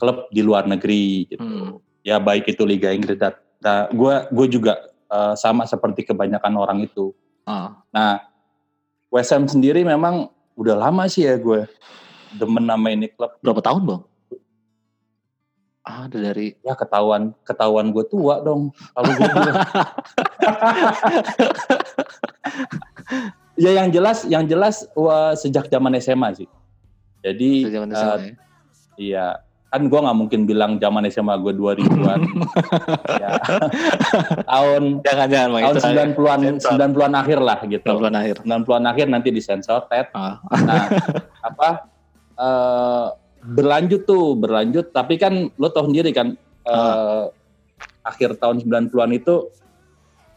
klub 0.00 0.26
di 0.34 0.42
luar 0.42 0.66
negeri 0.66 1.30
gitu. 1.30 1.38
Hmm. 1.38 1.78
Ya 2.02 2.18
baik 2.18 2.50
itu 2.50 2.66
Liga 2.66 2.90
Inggris 2.90 3.14
dan 3.14 3.38
nah, 3.62 3.86
gue 3.86 4.14
gue 4.34 4.46
juga 4.50 4.82
uh, 5.06 5.38
sama 5.38 5.62
seperti 5.68 6.02
kebanyakan 6.02 6.58
orang 6.58 6.78
itu. 6.82 7.14
Uh. 7.46 7.70
Nah, 7.94 8.31
West 9.12 9.36
Ham 9.36 9.44
sendiri 9.44 9.84
memang 9.84 10.32
udah 10.56 10.88
lama 10.88 11.04
sih 11.04 11.28
ya 11.28 11.36
gue 11.36 11.68
demen 12.40 12.64
nama 12.64 12.88
ini 12.88 13.12
klub. 13.12 13.36
Berapa 13.44 13.60
tahun 13.60 13.84
bang? 13.84 14.00
Ada 15.82 16.18
dari 16.32 16.56
ya 16.64 16.72
ketahuan 16.72 17.36
ketahuan 17.44 17.92
gue 17.92 18.08
tua 18.08 18.40
dong 18.40 18.72
kalau 18.94 19.10
gue 19.12 19.28
ya 23.68 23.70
yang 23.82 23.90
jelas 23.92 24.24
yang 24.30 24.46
jelas 24.48 24.88
wah, 24.96 25.36
sejak 25.36 25.68
zaman 25.68 25.92
SMA 26.00 26.32
sih. 26.38 26.48
Jadi 27.20 27.68
zaman 27.68 27.92
SMA, 27.92 28.08
uh, 28.08 28.16
ya? 28.16 28.32
iya 28.96 29.26
kan 29.72 29.88
gue 29.88 30.00
nggak 30.04 30.18
mungkin 30.20 30.40
bilang 30.44 30.76
zaman 30.76 31.08
SMA 31.08 31.32
gue 31.40 31.56
2000-an. 31.56 32.20
ya. 33.24 33.30
tahun 34.52 35.00
jangan 35.00 35.26
jangan 35.32 35.48
tahun 35.56 35.76
90-an 36.12 36.40
90-an 36.60 37.12
akhir 37.16 37.38
lah 37.40 37.58
gitu. 37.64 37.88
90-an 37.88 38.16
akhir. 38.20 38.36
90-an 38.44 38.84
akhir 38.84 39.06
nanti 39.08 39.28
disensor 39.32 39.88
Ted. 39.88 40.12
Oh. 40.12 40.36
nah, 40.68 40.92
apa 41.40 41.88
uh, 42.36 43.16
berlanjut 43.40 44.04
tuh, 44.04 44.36
berlanjut 44.36 44.92
tapi 44.92 45.16
kan 45.16 45.48
lo 45.56 45.72
tau 45.72 45.88
sendiri 45.88 46.12
kan 46.12 46.36
uh, 46.68 47.32
akhir 48.04 48.36
tahun 48.36 48.60
90-an 48.60 49.10
itu 49.16 49.48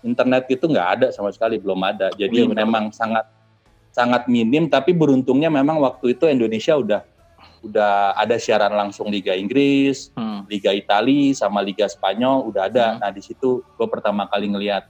internet 0.08 0.48
itu 0.48 0.64
nggak 0.64 0.88
ada 0.96 1.08
sama 1.12 1.34
sekali 1.36 1.60
belum 1.60 1.82
ada 1.82 2.14
jadi 2.14 2.46
ya, 2.46 2.56
memang 2.64 2.94
sangat 2.94 3.26
sangat 3.92 4.30
minim 4.30 4.70
tapi 4.70 4.94
beruntungnya 4.94 5.50
memang 5.50 5.82
waktu 5.82 6.14
itu 6.14 6.30
Indonesia 6.30 6.78
udah 6.78 7.02
udah 7.66 8.14
ada 8.14 8.38
siaran 8.38 8.74
langsung 8.74 9.10
Liga 9.10 9.34
Inggris, 9.34 10.14
hmm. 10.14 10.46
Liga 10.46 10.72
Italia 10.72 11.34
sama 11.34 11.66
Liga 11.66 11.90
Spanyol 11.90 12.46
udah 12.54 12.70
ada. 12.70 12.86
Hmm. 12.96 13.00
Nah 13.02 13.10
di 13.12 13.22
situ 13.26 13.66
gue 13.66 13.88
pertama 13.90 14.30
kali 14.30 14.54
ngelihat, 14.54 14.86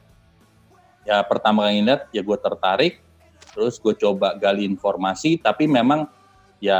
ya 1.07 1.23
pertama 1.23 1.65
kali 1.65 1.81
ngeliat 1.81 2.11
ya 2.11 2.21
gue 2.21 2.37
tertarik, 2.37 2.99
terus 3.55 3.79
gue 3.79 3.95
coba 3.95 4.35
gali 4.35 4.67
informasi, 4.67 5.39
tapi 5.39 5.65
memang 5.71 6.05
ya 6.59 6.79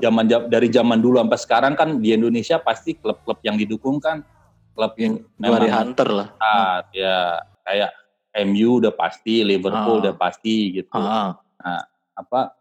zaman 0.00 0.24
dari 0.28 0.68
zaman 0.68 1.00
dulu 1.00 1.20
sampai 1.20 1.40
sekarang 1.40 1.74
kan 1.76 1.96
di 2.00 2.12
Indonesia 2.12 2.60
pasti 2.60 2.96
klub-klub 2.96 3.40
yang 3.44 3.56
didukung 3.56 4.00
kan 4.00 4.24
klub 4.76 4.94
yang 4.96 5.20
memang 5.36 5.68
hunter 5.68 6.08
lah. 6.08 6.28
Ah, 6.40 6.84
ya 6.94 7.44
kayak 7.66 7.90
MU 8.46 8.80
udah 8.80 8.94
pasti, 8.94 9.42
Liverpool 9.42 10.00
ah. 10.00 10.02
udah 10.08 10.14
pasti 10.14 10.80
gitu. 10.80 10.96
Ah. 10.96 11.36
Nah, 11.60 11.82
apa 12.16 12.59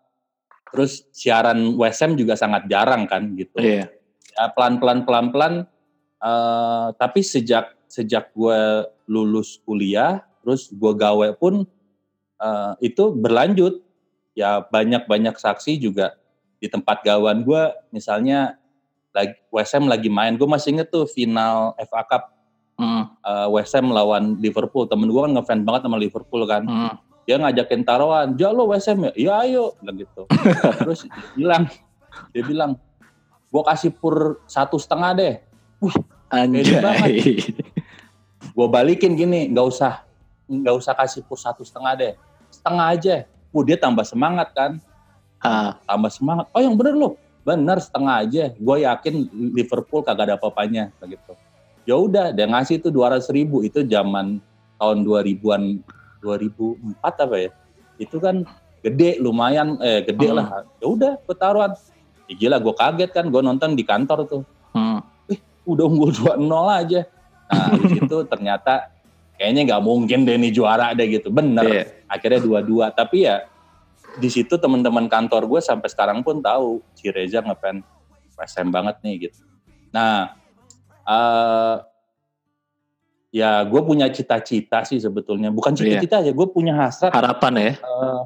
terus 0.69 1.05
siaran 1.13 1.75
WSM 1.75 2.15
juga 2.17 2.37
sangat 2.37 2.69
jarang 2.69 3.09
kan 3.09 3.33
gitu. 3.35 3.57
Iya. 3.57 3.89
Ya 4.37 4.45
pelan-pelan 4.55 5.03
pelan-pelan 5.03 5.67
uh, 6.23 6.93
tapi 6.95 7.25
sejak 7.25 7.75
sejak 7.89 8.31
gue 8.37 8.85
lulus 9.09 9.59
kuliah 9.65 10.21
terus 10.45 10.69
gue 10.71 10.93
gawe 10.93 11.35
pun 11.35 11.65
uh, 12.39 12.73
itu 12.79 13.11
berlanjut 13.11 13.81
ya 14.37 14.63
banyak-banyak 14.63 15.35
saksi 15.35 15.81
juga 15.81 16.15
di 16.61 16.69
tempat 16.69 17.03
gawan 17.03 17.43
gue 17.43 17.63
misalnya 17.91 18.55
lagi 19.11 19.35
WSM 19.49 19.89
lagi 19.89 20.07
main 20.07 20.37
gue 20.37 20.45
masih 20.47 20.77
inget 20.77 20.93
tuh 20.93 21.09
final 21.09 21.73
FA 21.89 22.05
Cup 22.05 22.23
hmm. 22.77 23.03
uh, 23.25 23.47
West 23.51 23.73
Ham 23.73 23.89
lawan 23.89 24.37
Liverpool 24.37 24.85
temen 24.85 25.09
gue 25.09 25.21
kan 25.21 25.33
ngefans 25.33 25.63
banget 25.65 25.81
sama 25.89 25.97
Liverpool 25.97 26.43
kan 26.45 26.63
hmm. 26.63 27.08
Dia 27.29 27.37
ngajakin 27.37 27.85
taruhan 27.85 28.33
ja 28.41 28.49
lo 28.49 28.65
Ham 28.73 28.99
ya? 29.05 29.11
Iya 29.13 29.33
ayo 29.45 29.77
bilang 29.77 29.97
gitu. 30.01 30.21
Terus 30.81 31.05
dia 31.05 31.37
bilang 31.37 31.63
dia 32.33 32.41
bilang 32.41 32.71
gue 33.53 33.63
kasih 33.69 33.93
pur 33.93 34.41
satu 34.49 34.81
setengah 34.81 35.13
deh. 35.13 35.33
Wih, 35.77 35.93
anjay. 36.33 37.37
gue 38.57 38.67
balikin 38.73 39.13
gini 39.13 39.45
nggak 39.53 39.61
usah 39.61 40.01
nggak 40.49 40.73
usah 40.73 40.97
kasih 40.97 41.21
pur 41.21 41.37
satu 41.37 41.61
setengah 41.61 41.93
deh. 42.01 42.13
Setengah 42.49 42.97
aja. 42.97 43.15
Wah, 43.53 43.61
dia 43.61 43.77
tambah 43.77 44.09
semangat 44.09 44.49
kan. 44.57 44.81
Ah. 45.37 45.77
tambah 45.85 46.09
semangat. 46.09 46.49
Oh 46.51 46.59
yang 46.65 46.73
bener 46.73 46.97
loh 46.97 47.13
bener 47.45 47.77
setengah 47.77 48.25
aja. 48.25 48.57
Gue 48.57 48.89
yakin 48.89 49.29
Liverpool 49.53 50.01
kagak 50.01 50.33
ada 50.33 50.35
apa-apanya 50.41 50.89
gitu. 51.05 51.37
Ya 51.85 51.93
udah 51.93 52.33
dia 52.33 52.49
ngasih 52.49 52.81
itu 52.81 52.89
dua 52.89 53.13
ratus 53.13 53.29
ribu. 53.29 53.61
Itu 53.61 53.85
zaman 53.85 54.41
tahun 54.81 55.05
2000-an 55.05 55.85
2004 56.21 56.99
apa 57.03 57.35
ya 57.39 57.51
itu 57.99 58.17
kan 58.19 58.47
gede 58.79 59.19
lumayan 59.19 59.75
eh 59.83 60.03
gede 60.07 60.27
hmm. 60.31 60.37
lah. 60.39 60.47
Ya 60.79 60.87
udah 60.87 61.11
ketaruhan 61.27 61.71
ya 62.31 62.33
gila 62.37 62.57
gue 62.63 62.73
kaget 62.75 63.11
kan 63.11 63.25
gue 63.27 63.41
nonton 63.43 63.75
di 63.75 63.83
kantor 63.83 64.19
tuh. 64.25 64.43
Hmm. 64.71 65.03
eh 65.27 65.39
udah 65.67 65.85
unggul 65.85 66.11
2-0 66.15 66.39
aja. 66.71 67.01
Nah 67.51 67.67
di 67.75 67.85
situ 67.99 68.17
ternyata 68.27 68.87
kayaknya 69.35 69.75
nggak 69.75 69.83
mungkin 69.83 70.23
deh 70.23 70.37
nih 70.39 70.51
juara 70.55 70.95
deh 70.95 71.07
gitu. 71.07 71.27
Bener. 71.29 71.65
Yeah. 71.67 71.87
akhirnya 72.09 72.41
dua-dua 72.41 72.89
tapi 72.89 73.29
ya 73.29 73.45
di 74.17 74.29
situ 74.33 74.57
teman-teman 74.57 75.05
kantor 75.05 75.45
gue 75.45 75.61
sampai 75.61 75.85
sekarang 75.91 76.25
pun 76.25 76.41
tahu 76.41 76.81
si 76.97 77.13
Reza 77.13 77.45
ngefans 77.45 77.85
SM 78.39 78.71
banget 78.71 78.97
nih 79.03 79.29
gitu. 79.29 79.43
Nah 79.91 80.33
uh, 81.03 81.83
ya 83.29 83.63
gue 83.65 83.81
punya 83.81 84.09
cita-cita 84.09 84.85
sih 84.85 84.99
sebetulnya. 85.01 85.53
Bukan 85.53 85.73
iya. 85.77 85.99
cita-cita 86.01 86.15
aja 86.25 86.31
gue 86.33 86.47
punya 86.49 86.73
hasrat. 86.75 87.13
Harapan 87.13 87.53
ya? 87.57 87.71
Uh, 87.81 88.21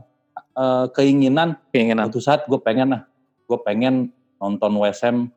uh, 0.55 0.85
keinginan. 0.91 1.59
Keinginan. 1.71 2.09
Suatu 2.09 2.21
saat 2.23 2.41
gue 2.47 2.59
pengen 2.59 2.95
lah. 2.97 3.01
Gue 3.45 3.59
pengen 3.61 4.11
nonton 4.39 4.71
WSM 4.79 5.31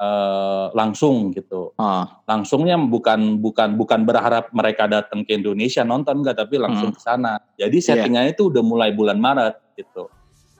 uh, 0.00 0.72
langsung 0.72 1.32
gitu. 1.32 1.76
Ah. 1.76 2.24
langsungnya 2.24 2.80
bukan 2.80 3.40
bukan 3.40 3.76
bukan 3.76 4.00
berharap 4.08 4.48
mereka 4.56 4.88
datang 4.88 5.26
ke 5.28 5.36
Indonesia 5.36 5.84
nonton 5.84 6.24
enggak 6.24 6.40
tapi 6.40 6.56
langsung 6.56 6.92
hmm. 6.92 6.96
ke 6.96 7.00
sana. 7.00 7.40
Jadi 7.60 7.78
iya. 7.80 7.86
settingannya 7.92 8.32
itu 8.32 8.48
udah 8.48 8.62
mulai 8.64 8.90
bulan 8.96 9.20
Maret 9.20 9.76
gitu. 9.76 10.08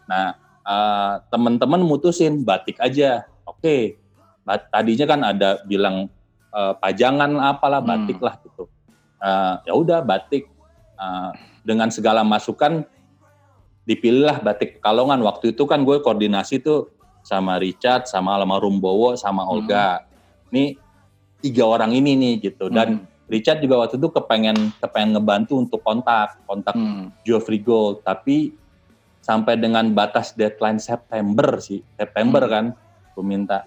Nah 0.08 0.36
uh, 0.64 1.24
teman-teman 1.32 1.80
mutusin 1.80 2.44
batik 2.44 2.76
aja. 2.80 3.24
Oke. 3.48 3.60
Okay 3.60 3.82
tadinya 4.58 5.06
kan 5.06 5.20
ada 5.22 5.62
bilang 5.68 6.10
uh, 6.54 6.74
pajangan 6.78 7.30
apalah 7.38 7.80
hmm. 7.82 7.90
batik 7.90 8.18
hmm. 8.18 8.26
lah 8.26 8.34
gitu 8.42 8.64
uh, 9.22 9.54
ya 9.64 9.72
udah 9.74 10.00
batik 10.02 10.50
uh, 10.98 11.30
dengan 11.62 11.88
segala 11.92 12.26
masukan 12.26 12.84
dipilihlah 13.88 14.38
batik 14.44 14.78
Kalongan 14.78 15.20
waktu 15.24 15.56
itu 15.56 15.66
kan 15.66 15.82
gue 15.82 15.98
koordinasi 15.98 16.62
tuh 16.62 16.92
sama 17.26 17.60
Richard 17.60 18.08
sama 18.08 18.36
almarhum 18.36 18.78
Bowo 18.78 19.16
sama 19.16 19.44
hmm. 19.44 19.52
Olga 19.52 19.86
hmm. 20.00 20.50
ini 20.52 20.64
tiga 21.40 21.64
orang 21.64 21.96
ini 21.96 22.16
nih 22.16 22.34
gitu 22.52 22.68
dan 22.68 23.02
hmm. 23.02 23.28
Richard 23.30 23.62
juga 23.64 23.86
waktu 23.86 23.96
itu 23.96 24.08
kepengen 24.12 24.74
kepengen 24.78 25.16
ngebantu 25.16 25.58
untuk 25.58 25.80
kontak 25.82 26.36
kontak 26.44 26.76
hmm. 26.76 27.24
Geoffrey 27.24 27.60
Gold 27.60 28.04
tapi 28.04 28.54
sampai 29.20 29.60
dengan 29.60 29.92
batas 29.92 30.32
deadline 30.32 30.80
September 30.80 31.60
sih 31.60 31.84
September 31.96 32.44
hmm. 32.44 32.52
kan 32.52 32.64
gue 33.16 33.24
minta 33.24 33.64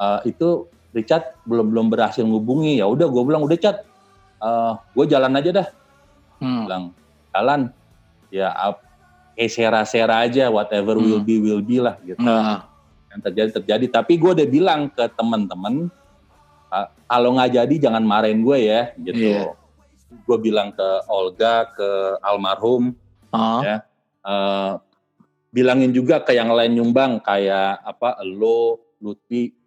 uh, 0.00 0.20
itu 0.28 0.68
Richard 0.90 1.38
belum 1.46 1.70
belum 1.70 1.86
berhasil 1.90 2.22
ngubungi 2.26 2.82
ya 2.82 2.86
udah 2.90 3.06
gue 3.06 3.22
bilang 3.22 3.46
udah 3.46 3.58
cat 3.58 3.86
uh, 4.42 4.46
eh, 4.46 4.72
gue 4.96 5.04
jalan 5.10 5.32
aja 5.38 5.50
dah 5.62 5.68
hmm. 6.42 6.62
bilang 6.66 6.84
jalan 7.30 7.60
ya 8.30 8.48
kayak 9.38 9.50
sera-sera 9.50 10.26
aja 10.26 10.50
whatever 10.50 10.98
hmm. 10.98 11.04
will 11.06 11.22
be 11.22 11.36
will 11.38 11.62
be 11.62 11.78
lah 11.78 11.96
gitu 12.02 12.20
nah. 12.20 12.66
yang 13.14 13.20
terjadi 13.22 13.50
terjadi 13.62 13.86
tapi 14.02 14.18
gue 14.18 14.30
udah 14.34 14.48
bilang 14.50 14.90
ke 14.90 15.06
teman-teman 15.14 15.90
kalau 17.10 17.34
nggak 17.34 17.58
jadi 17.58 17.74
jangan 17.90 18.06
marahin 18.06 18.46
gue 18.46 18.58
ya 18.70 18.94
gitu 19.02 19.42
yeah. 19.42 19.50
gue 20.10 20.38
bilang 20.38 20.70
ke 20.70 20.88
Olga 21.10 21.66
ke 21.74 21.88
almarhum 22.22 22.94
uh. 23.34 23.60
ya 23.62 23.76
uh, 24.22 24.78
bilangin 25.50 25.90
juga 25.90 26.22
ke 26.22 26.34
yang 26.38 26.54
lain 26.54 26.78
nyumbang 26.78 27.18
kayak 27.22 27.82
apa 27.82 28.22
lo 28.22 28.78
Lutfi 29.02 29.59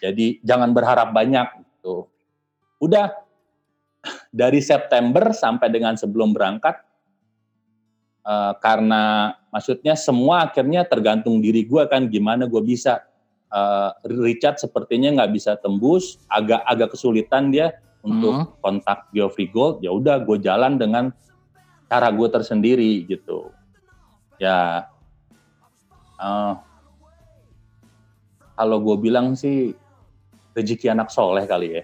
jadi 0.00 0.38
jangan 0.44 0.70
berharap 0.76 1.12
banyak 1.12 1.46
gitu. 1.62 2.06
Udah 2.78 3.12
dari 4.30 4.60
September 4.62 5.34
sampai 5.34 5.72
dengan 5.72 5.98
sebelum 5.98 6.30
berangkat 6.36 6.78
uh, 8.26 8.52
karena 8.58 9.34
maksudnya 9.50 9.94
semua 9.98 10.50
akhirnya 10.50 10.86
tergantung 10.86 11.38
diri 11.40 11.66
gue 11.66 11.82
kan 11.90 12.06
gimana 12.10 12.46
gue 12.46 12.62
bisa 12.62 13.02
uh, 13.50 13.90
Richard 14.06 14.58
sepertinya 14.58 15.22
nggak 15.22 15.32
bisa 15.32 15.58
tembus 15.58 16.20
agak 16.30 16.62
agak 16.66 16.94
kesulitan 16.94 17.50
dia 17.54 17.74
untuk 18.06 18.46
hmm. 18.46 18.46
kontak 18.62 19.10
Geoffrey 19.10 19.50
Gold 19.50 19.82
ya 19.82 19.90
udah 19.90 20.22
gue 20.22 20.38
jalan 20.42 20.78
dengan 20.78 21.10
cara 21.86 22.10
gue 22.10 22.28
tersendiri 22.30 23.06
gitu 23.06 23.50
ya 24.42 24.86
uh, 26.18 26.52
kalau 28.56 28.80
gue 28.80 28.96
bilang 28.98 29.36
sih 29.36 29.76
rezeki 30.56 30.88
anak 30.88 31.12
soleh 31.12 31.44
kali 31.44 31.80
ya. 31.80 31.82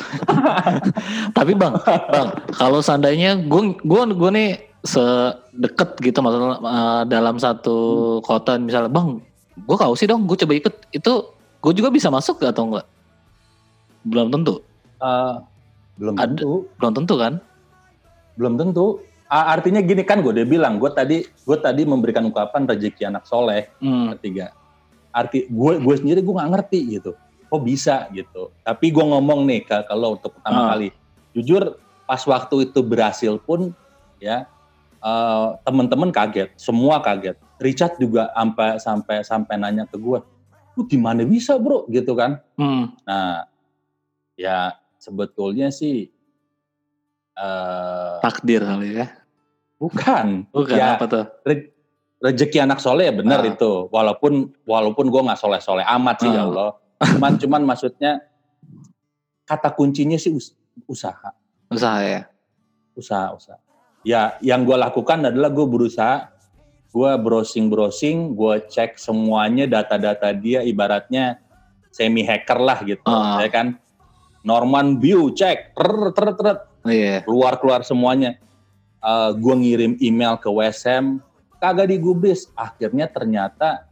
Tapi 1.36 1.52
bang, 1.56 1.74
bang, 2.12 2.28
kalau 2.52 2.84
seandainya 2.84 3.40
gue 3.48 3.80
gue 3.80 4.02
gue 4.12 4.30
nih 4.36 4.50
sedekat 4.84 5.96
gitu 6.04 6.20
maksudnya 6.20 6.60
uh, 6.60 7.02
dalam 7.08 7.40
satu 7.40 7.76
hmm. 8.20 8.22
kota 8.28 8.60
misalnya, 8.60 8.92
bang, 8.92 9.24
gue 9.64 9.76
kau 9.76 9.96
sih 9.96 10.04
dong, 10.04 10.28
gue 10.28 10.36
coba 10.36 10.52
ikut 10.54 10.74
itu, 10.92 11.12
gue 11.64 11.72
juga 11.72 11.88
bisa 11.88 12.12
masuk 12.12 12.44
gak 12.44 12.52
atau 12.52 12.68
enggak? 12.68 12.86
Belum 14.04 14.28
tentu. 14.30 14.60
Uh, 15.00 15.40
belum 15.98 16.14
Ada, 16.14 16.24
tentu. 16.28 16.52
Belum 16.78 16.92
tentu 16.94 17.14
kan? 17.18 17.32
Belum 18.38 18.54
tentu. 18.54 18.86
Artinya 19.28 19.84
gini 19.84 20.08
kan 20.08 20.24
gue 20.24 20.32
udah 20.32 20.48
bilang, 20.48 20.80
gue 20.80 20.88
tadi 20.92 21.20
gue 21.24 21.58
tadi 21.60 21.82
memberikan 21.84 22.24
ungkapan 22.24 22.64
rezeki 22.68 23.08
anak 23.08 23.24
soleh 23.28 23.68
hmm. 23.80 24.16
ketiga. 24.16 24.52
Arti 25.14 25.48
gue 25.48 25.72
gue 25.80 25.94
sendiri 25.96 26.20
gue 26.20 26.34
nggak 26.34 26.50
ngerti 26.52 26.80
gitu 27.00 27.12
kok 27.48 27.62
bisa 27.64 28.06
gitu. 28.12 28.52
Tapi 28.60 28.92
gue 28.92 29.04
ngomong 29.04 29.48
nih 29.48 29.64
kalau 29.88 30.20
untuk 30.20 30.36
pertama 30.36 30.68
hmm. 30.68 30.70
kali, 30.70 30.88
jujur 31.32 31.62
pas 32.04 32.20
waktu 32.28 32.68
itu 32.68 32.80
berhasil 32.84 33.40
pun 33.40 33.72
ya 34.20 34.44
uh, 35.00 35.56
temen-temen 35.64 36.12
kaget, 36.12 36.52
semua 36.60 37.00
kaget. 37.00 37.36
Richard 37.58 37.98
juga 37.98 38.30
sampai 38.36 38.78
sampai 38.78 39.16
sampai 39.24 39.54
nanya 39.58 39.88
ke 39.88 39.98
gue, 39.98 40.20
lu 40.78 40.82
gimana 40.86 41.24
bisa 41.24 41.56
bro 41.58 41.88
gitu 41.90 42.14
kan? 42.14 42.38
Hmm. 42.60 42.94
Nah 43.02 43.48
ya 44.38 44.78
sebetulnya 45.00 45.72
sih 45.72 46.12
uh, 47.34 48.20
takdir 48.22 48.62
kali 48.62 49.02
ya. 49.02 49.06
Bukan. 49.78 50.50
Bukan 50.52 50.76
ya, 50.76 50.98
apa 50.98 51.04
tuh? 51.06 51.24
Re 52.18 52.34
rezeki 52.34 52.58
anak 52.66 52.82
soleh 52.82 53.10
ya 53.10 53.14
benar 53.14 53.46
ah. 53.46 53.50
itu. 53.50 53.86
Walaupun 53.94 54.50
walaupun 54.66 55.06
gue 55.06 55.22
nggak 55.22 55.38
soleh 55.38 55.62
soleh 55.62 55.86
amat 55.86 56.16
sih 56.22 56.30
ya 56.30 56.32
ah. 56.32 56.36
ya 56.36 56.44
Allah 56.46 56.70
cuman 56.98 57.38
cuman 57.38 57.62
maksudnya 57.62 58.22
kata 59.46 59.70
kuncinya 59.72 60.18
sih 60.18 60.34
us 60.34 60.52
usaha 60.90 61.30
usaha 61.70 62.02
ya 62.02 62.22
usaha 62.98 63.34
usaha 63.34 63.58
ya 64.02 64.34
yang 64.42 64.66
gue 64.66 64.74
lakukan 64.74 65.30
adalah 65.30 65.50
gue 65.54 65.66
berusaha 65.66 66.34
gue 66.90 67.10
browsing 67.22 67.70
browsing 67.70 68.34
gue 68.34 68.54
cek 68.66 68.98
semuanya 68.98 69.70
data-data 69.70 70.34
dia 70.34 70.64
ibaratnya 70.66 71.38
semi 71.94 72.26
hacker 72.26 72.58
lah 72.58 72.78
gitu 72.82 73.06
uh. 73.06 73.38
ya 73.38 73.48
kan 73.48 73.78
Norman 74.42 74.98
View 74.98 75.30
cek 75.30 75.78
ter 75.78 75.92
ter 76.14 76.28
ter 76.34 76.56
yeah. 76.88 77.20
keluar 77.22 77.62
keluar 77.62 77.86
semuanya 77.86 78.40
uh, 79.04 79.30
gue 79.30 79.54
ngirim 79.54 79.94
email 80.02 80.34
ke 80.40 80.50
WSM 80.50 81.22
kagak 81.58 81.90
digubris 81.90 82.50
akhirnya 82.54 83.06
ternyata 83.10 83.86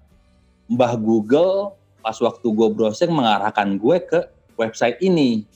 Mbah 0.66 0.98
Google 0.98 1.74
pas 2.02 2.18
waktu 2.18 2.46
gue 2.46 2.68
browsing 2.74 3.10
mengarahkan 3.10 3.78
gue 3.78 3.96
ke 4.02 4.20
website 4.58 4.98
ini 5.02 5.46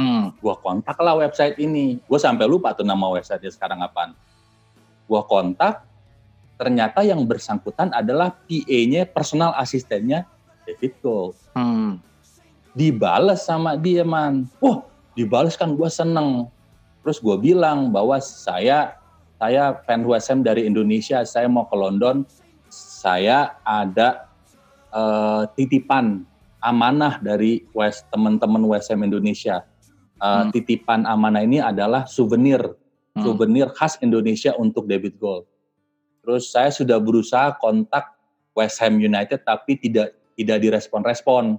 hmm. 0.00 0.40
gue 0.40 0.54
kontak 0.60 0.96
lah 1.00 1.16
website 1.16 1.56
ini 1.60 2.00
gue 2.00 2.18
sampai 2.20 2.48
lupa 2.48 2.72
tuh 2.72 2.84
nama 2.84 3.08
website 3.12 3.48
sekarang 3.52 3.80
apaan 3.84 4.16
gue 5.08 5.20
kontak 5.28 5.88
ternyata 6.58 7.06
yang 7.06 7.22
bersangkutan 7.22 7.94
adalah 7.94 8.34
PA-nya, 8.34 9.06
personal 9.06 9.54
asistennya 9.54 10.26
David 10.66 10.92
Gold. 11.00 11.38
Hmm. 11.54 12.02
Dibales 12.74 13.46
sama 13.46 13.78
dia, 13.78 14.02
man. 14.02 14.50
Wah, 14.58 14.82
dibales 15.14 15.54
kan 15.54 15.78
gue 15.78 15.88
seneng. 15.88 16.50
Terus 17.06 17.22
gue 17.22 17.36
bilang 17.38 17.94
bahwa 17.94 18.18
saya 18.18 18.98
saya 19.38 19.78
fan 19.86 20.02
WSM 20.02 20.42
dari 20.42 20.66
Indonesia, 20.66 21.22
saya 21.22 21.46
mau 21.46 21.70
ke 21.70 21.76
London, 21.78 22.26
saya 22.74 23.58
ada 23.62 24.28
uh, 24.90 25.46
titipan 25.54 26.26
amanah 26.58 27.22
dari 27.22 27.62
West 27.70 28.10
teman-teman 28.10 28.66
WSM 28.66 29.06
Indonesia. 29.06 29.62
Uh, 30.18 30.42
hmm. 30.42 30.50
Titipan 30.50 31.06
amanah 31.06 31.46
ini 31.46 31.62
adalah 31.62 32.02
souvenir, 32.10 32.58
hmm. 33.14 33.22
souvenir 33.22 33.70
khas 33.70 33.94
Indonesia 34.02 34.50
untuk 34.58 34.90
David 34.90 35.14
Gold 35.22 35.46
Terus 36.28 36.52
saya 36.52 36.68
sudah 36.68 37.00
berusaha 37.00 37.56
kontak 37.56 38.12
West 38.52 38.84
Ham 38.84 39.00
United 39.00 39.48
tapi 39.48 39.80
tidak 39.80 40.12
tidak 40.36 40.60
direspon-respon. 40.60 41.56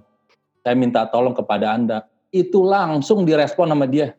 Saya 0.62 0.78
minta 0.78 1.10
tolong 1.10 1.34
kepada 1.34 1.74
Anda. 1.74 2.06
Itu 2.30 2.62
langsung 2.62 3.26
direspon 3.26 3.66
sama 3.66 3.90
dia. 3.90 4.14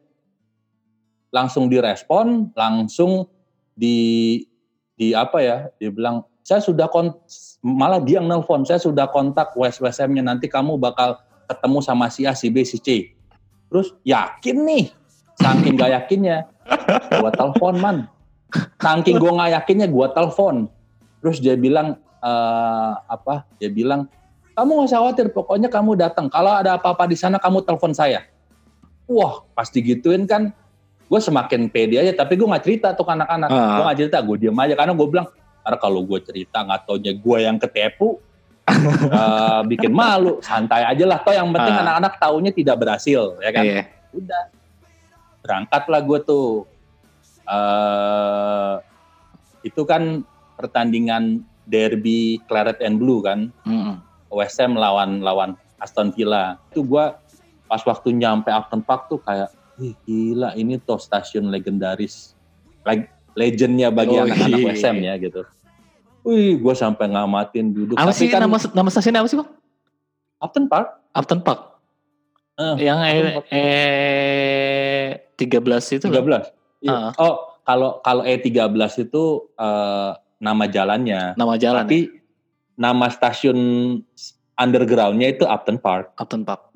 Langsung 1.32 1.72
direspon, 1.72 2.52
langsung 2.52 3.32
di 3.76 3.98
di 4.96 5.14
apa 5.16 5.42
ya? 5.42 5.58
Dia 5.82 5.90
bilang, 5.90 6.24
"Saya 6.46 6.62
sudah 6.62 6.88
kont 6.92 7.16
malah 7.62 8.02
dia 8.02 8.20
yang 8.22 8.30
nelpon, 8.30 8.66
saya 8.66 8.82
sudah 8.82 9.10
kontak 9.10 9.54
Ham-nya 9.58 10.24
nanti 10.26 10.50
kamu 10.50 10.78
bakal 10.78 11.18
ketemu 11.46 11.80
sama 11.84 12.08
si 12.10 12.26
A, 12.26 12.34
si 12.38 12.48
B, 12.50 12.64
si 12.64 12.78
C." 12.78 13.14
Terus 13.72 13.96
yakin 14.04 14.58
nih, 14.68 14.86
saking 15.40 15.80
gak 15.80 15.92
yakinnya, 15.96 16.44
gua 17.24 17.32
telepon 17.32 17.80
man, 17.80 17.98
Saking 18.82 19.16
gue 19.18 19.32
nggak 19.32 19.52
yakinnya 19.62 19.88
gue 19.88 20.08
telepon. 20.12 20.68
Terus 21.24 21.38
dia 21.40 21.56
bilang 21.56 22.02
uh, 22.20 22.94
apa? 23.08 23.48
Dia 23.62 23.72
bilang 23.72 24.12
kamu 24.52 24.70
nggak 24.76 24.88
usah 24.92 25.00
khawatir, 25.00 25.28
pokoknya 25.32 25.70
kamu 25.72 25.96
datang. 25.96 26.28
Kalau 26.28 26.52
ada 26.52 26.76
apa-apa 26.76 27.08
di 27.08 27.16
sana 27.16 27.40
kamu 27.40 27.64
telepon 27.64 27.96
saya. 27.96 28.28
Wah 29.08 29.48
pasti 29.56 29.80
gituin 29.80 30.28
kan. 30.28 30.52
Gue 31.12 31.20
semakin 31.20 31.68
pede 31.68 32.00
aja, 32.00 32.16
tapi 32.16 32.40
gue 32.40 32.48
nggak 32.48 32.64
cerita 32.64 32.88
tuh 32.96 33.04
ke 33.04 33.12
anak-anak. 33.12 33.50
Uh. 33.52 33.60
Gue 33.60 33.84
nggak 33.84 34.00
cerita, 34.00 34.18
gue 34.24 34.36
diem 34.40 34.56
aja 34.56 34.74
karena 34.80 34.94
gue 34.96 35.08
bilang, 35.12 35.28
karena 35.60 35.78
kalau 35.84 36.02
gue 36.08 36.20
cerita 36.24 36.64
nggak 36.64 36.88
taunya 36.88 37.12
gue 37.12 37.38
yang 37.44 37.58
ketepu, 37.60 38.16
uh, 38.72 39.62
bikin 39.72 39.92
malu. 39.92 40.40
Santai 40.40 40.88
aja 40.88 41.04
lah. 41.04 41.20
Toh 41.20 41.36
yang 41.36 41.52
penting 41.52 41.76
anak-anak 41.76 42.14
uh. 42.16 42.20
taunya 42.24 42.52
tidak 42.56 42.80
berhasil, 42.80 43.36
ya 43.44 43.52
kan? 43.52 43.64
Yeah. 43.68 43.86
Udah 44.16 44.44
berangkatlah 45.42 46.02
gue 46.06 46.20
tuh 46.24 46.70
uh, 47.50 48.80
itu 49.66 49.82
kan 49.86 50.22
pertandingan 50.56 51.42
derby 51.66 52.38
Claret 52.46 52.78
and 52.82 53.02
Blue 53.02 53.22
kan, 53.26 53.50
mm-hmm. 53.66 53.98
West 54.34 54.62
Ham 54.62 54.78
lawan 54.78 55.22
lawan 55.26 55.58
Aston 55.82 56.14
Villa. 56.14 56.58
Itu 56.70 56.86
gue 56.86 57.06
pas 57.66 57.82
waktu 57.82 58.14
nyampe 58.14 58.54
Upton 58.54 58.86
Park 58.86 59.10
tuh 59.10 59.20
kayak, 59.24 59.50
Gila 59.80 60.54
ini 60.60 60.78
tuh 60.82 61.00
stasiun 61.00 61.50
legendaris, 61.50 62.36
like, 62.84 63.10
legendnya 63.36 63.90
bagi 63.90 64.20
oh, 64.20 64.28
anak-anak 64.28 64.60
iya. 64.60 64.74
Ham 64.88 64.98
ya 65.00 65.14
gitu. 65.18 65.42
Wih, 66.22 66.62
gue 66.62 66.76
sampai 66.78 67.10
ngamatin 67.10 67.74
duduk. 67.74 67.96
Apa 67.98 68.14
sih 68.14 68.30
kan, 68.30 68.46
nama 68.46 68.58
nama 68.78 68.90
stasiunnya 68.94 69.26
apa 69.26 69.30
sih 69.32 69.38
bang? 69.42 69.50
Upton 70.42 70.66
Park. 70.70 70.88
Upton 71.18 71.42
Park. 71.42 71.82
Uh, 72.60 72.78
yang 72.78 73.02
Upton 73.02 73.50
E, 73.50 73.64
E 75.18 75.42
13 75.42 75.98
itu. 75.98 76.06
13. 76.06 76.54
Uh. 76.86 77.10
Oh, 77.18 77.36
kalau 77.66 78.02
kalau 78.06 78.22
E13 78.22 79.10
itu 79.10 79.50
uh, 79.58 80.14
nama 80.38 80.66
jalannya. 80.70 81.34
Nama 81.38 81.54
jalan. 81.58 81.86
Tapi 81.86 82.00
ya? 82.06 82.14
nama 82.78 83.10
stasiun 83.10 83.58
undergroundnya 84.58 85.34
itu 85.34 85.46
Upton 85.50 85.82
Park. 85.82 86.14
Upton 86.22 86.46
Park. 86.46 86.70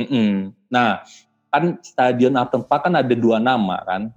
Mm 0.00 0.06
-mm. 0.08 0.30
Nah, 0.72 1.04
kan 1.54 1.78
stadion 1.86 2.34
Upton 2.34 2.66
Park 2.66 2.90
kan 2.90 2.98
ada 2.98 3.14
dua 3.14 3.38
nama 3.38 3.78
kan. 3.86 4.10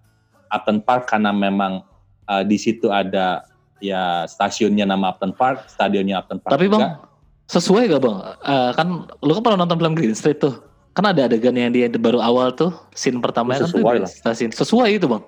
Upton 0.50 0.82
Park 0.82 1.06
karena 1.06 1.30
memang 1.30 1.86
uh, 2.26 2.42
di 2.42 2.58
situ 2.58 2.90
ada 2.90 3.46
ya 3.78 4.26
stasiunnya 4.26 4.90
nama 4.90 5.14
Upton 5.14 5.38
Park, 5.38 5.70
stadionnya 5.70 6.18
Upton 6.18 6.42
Park. 6.42 6.58
Tapi 6.58 6.66
juga. 6.66 6.74
bang, 6.74 6.84
sesuai 7.46 7.84
gak 7.94 8.02
bang? 8.02 8.18
Uh, 8.42 8.72
kan 8.74 8.88
lu 9.22 9.32
kan 9.38 9.42
pernah 9.46 9.60
nonton 9.62 9.78
film 9.78 9.94
Green 9.94 10.18
Street 10.18 10.42
tuh 10.42 10.68
kan 10.98 11.14
ada 11.14 11.30
adegan 11.30 11.54
yang 11.54 11.70
dia 11.70 11.86
baru 11.94 12.18
awal 12.18 12.50
tuh 12.58 12.74
scene 12.98 13.22
pertama 13.22 13.54
kan 13.54 13.70
sesuai 13.70 14.02
lah. 14.02 14.10
stasiun 14.10 14.50
sesuai 14.50 14.98
itu 14.98 15.06
bang 15.06 15.24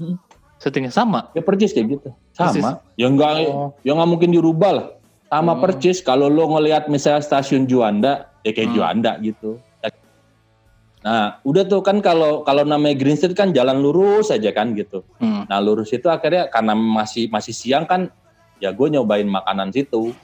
hmm. 0.00 0.16
settingnya 0.56 0.88
sama 0.88 1.28
ya 1.36 1.44
persis 1.44 1.76
kayak 1.76 2.00
gitu 2.00 2.08
sama 2.32 2.48
persis. 2.56 2.64
ya 2.96 3.06
enggak 3.12 3.52
oh. 3.52 3.76
ya 3.84 3.92
nggak 3.92 4.08
mungkin 4.08 4.32
dirubah 4.32 4.72
lah 4.72 4.86
sama 5.28 5.52
hmm. 5.52 5.60
persis 5.60 6.00
kalau 6.00 6.32
lo 6.32 6.56
ngelihat 6.56 6.88
misalnya 6.88 7.20
stasiun 7.20 7.68
Juanda 7.68 8.32
ya 8.48 8.56
kayak 8.56 8.72
hmm. 8.72 8.76
Juanda 8.80 9.12
gitu 9.20 9.60
nah 11.02 11.42
udah 11.42 11.66
tuh 11.66 11.82
kan 11.82 11.98
kalau 11.98 12.46
kalau 12.46 12.62
namanya 12.62 12.94
Green 12.94 13.18
Street 13.18 13.34
kan 13.34 13.50
jalan 13.50 13.82
lurus 13.82 14.30
aja 14.30 14.54
kan 14.54 14.70
gitu 14.78 15.02
hmm. 15.18 15.50
nah 15.50 15.58
lurus 15.58 15.90
itu 15.90 16.06
akhirnya 16.06 16.46
karena 16.46 16.78
masih 16.78 17.26
masih 17.26 17.50
siang 17.50 17.84
kan 17.84 18.06
ya 18.62 18.70
gue 18.70 18.86
nyobain 18.86 19.26
makanan 19.26 19.74
situ 19.74 20.14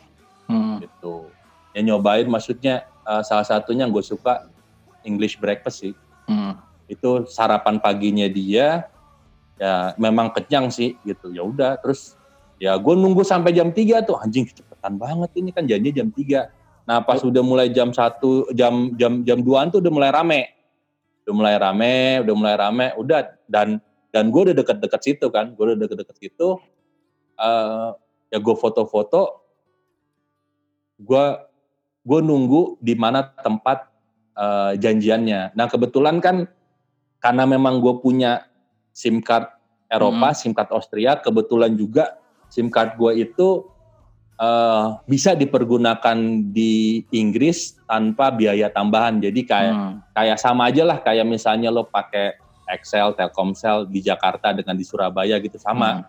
hmm. 0.46 0.86
gitu 0.86 1.26
ya 1.74 1.82
nyobain 1.82 2.30
maksudnya 2.30 2.86
uh, 3.08 3.24
salah 3.24 3.42
satunya 3.42 3.88
yang 3.88 3.92
gue 3.92 4.04
suka 4.04 4.52
English 5.08 5.40
breakfast 5.40 5.80
sih. 5.80 5.94
Hmm. 6.28 6.60
Itu 6.84 7.24
sarapan 7.24 7.80
paginya 7.80 8.28
dia 8.28 8.84
ya 9.56 9.96
memang 9.96 10.30
kenyang 10.36 10.68
sih 10.68 11.00
gitu. 11.08 11.32
Ya 11.32 11.40
udah 11.40 11.80
terus 11.80 12.14
ya 12.60 12.76
gue 12.76 12.94
nunggu 12.94 13.24
sampai 13.24 13.56
jam 13.56 13.72
3 13.72 14.04
tuh 14.04 14.20
anjing 14.20 14.44
kecepatan 14.44 15.00
banget 15.00 15.30
ini 15.40 15.50
kan 15.54 15.64
janjinya 15.64 16.04
jam 16.04 16.08
3. 16.12 16.88
Nah 16.88 16.98
pas 17.04 17.20
udah 17.24 17.42
mulai 17.44 17.72
jam 17.72 17.92
satu 17.92 18.48
jam 18.52 18.92
jam 19.00 19.24
jam 19.24 19.40
2 19.40 19.72
tuh 19.72 19.80
udah 19.80 19.92
mulai 19.92 20.10
rame. 20.12 20.57
Udah 21.28 21.34
mulai 21.36 21.56
rame, 21.60 22.24
udah 22.24 22.34
mulai 22.34 22.56
rame, 22.56 22.86
udah 22.96 23.36
dan 23.44 23.84
dan 24.08 24.32
gue 24.32 24.48
udah 24.48 24.56
deket-deket 24.56 25.00
situ 25.04 25.28
kan, 25.28 25.52
gue 25.52 25.64
udah 25.68 25.76
deket-deket 25.76 26.16
situ. 26.16 26.56
Uh, 27.36 27.92
ya 28.32 28.40
gue 28.40 28.56
foto-foto, 28.56 29.44
gue 30.96 31.24
gue 32.08 32.20
nunggu 32.24 32.80
di 32.80 32.96
mana 32.96 33.28
tempat 33.44 33.92
uh, 34.40 34.72
janjiannya. 34.72 35.52
Nah 35.52 35.68
kebetulan 35.68 36.24
kan 36.24 36.48
karena 37.20 37.44
memang 37.44 37.84
gue 37.84 37.92
punya 38.00 38.48
SIM 38.96 39.20
card 39.20 39.52
Eropa, 39.92 40.32
hmm. 40.32 40.38
SIM 40.40 40.52
card 40.56 40.72
Austria, 40.72 41.20
kebetulan 41.20 41.76
juga 41.76 42.16
SIM 42.48 42.72
card 42.72 42.96
gue 42.96 43.28
itu 43.28 43.68
uh, 44.38 45.02
bisa 45.04 45.34
dipergunakan 45.34 46.18
di 46.54 47.02
Inggris 47.12 47.76
tanpa 47.84 48.30
biaya 48.32 48.70
tambahan. 48.70 49.20
Jadi 49.20 49.44
kayak 49.44 49.74
hmm. 49.74 49.94
kayak 50.14 50.38
sama 50.38 50.70
aja 50.70 50.82
lah 50.86 50.98
kayak 51.02 51.26
misalnya 51.26 51.68
lo 51.68 51.84
pakai 51.84 52.38
Excel, 52.68 53.16
Telkomsel 53.16 53.88
di 53.88 54.04
Jakarta 54.04 54.52
dengan 54.52 54.76
di 54.78 54.84
Surabaya 54.86 55.36
gitu 55.42 55.58
sama. 55.58 56.00
Hmm. 56.00 56.04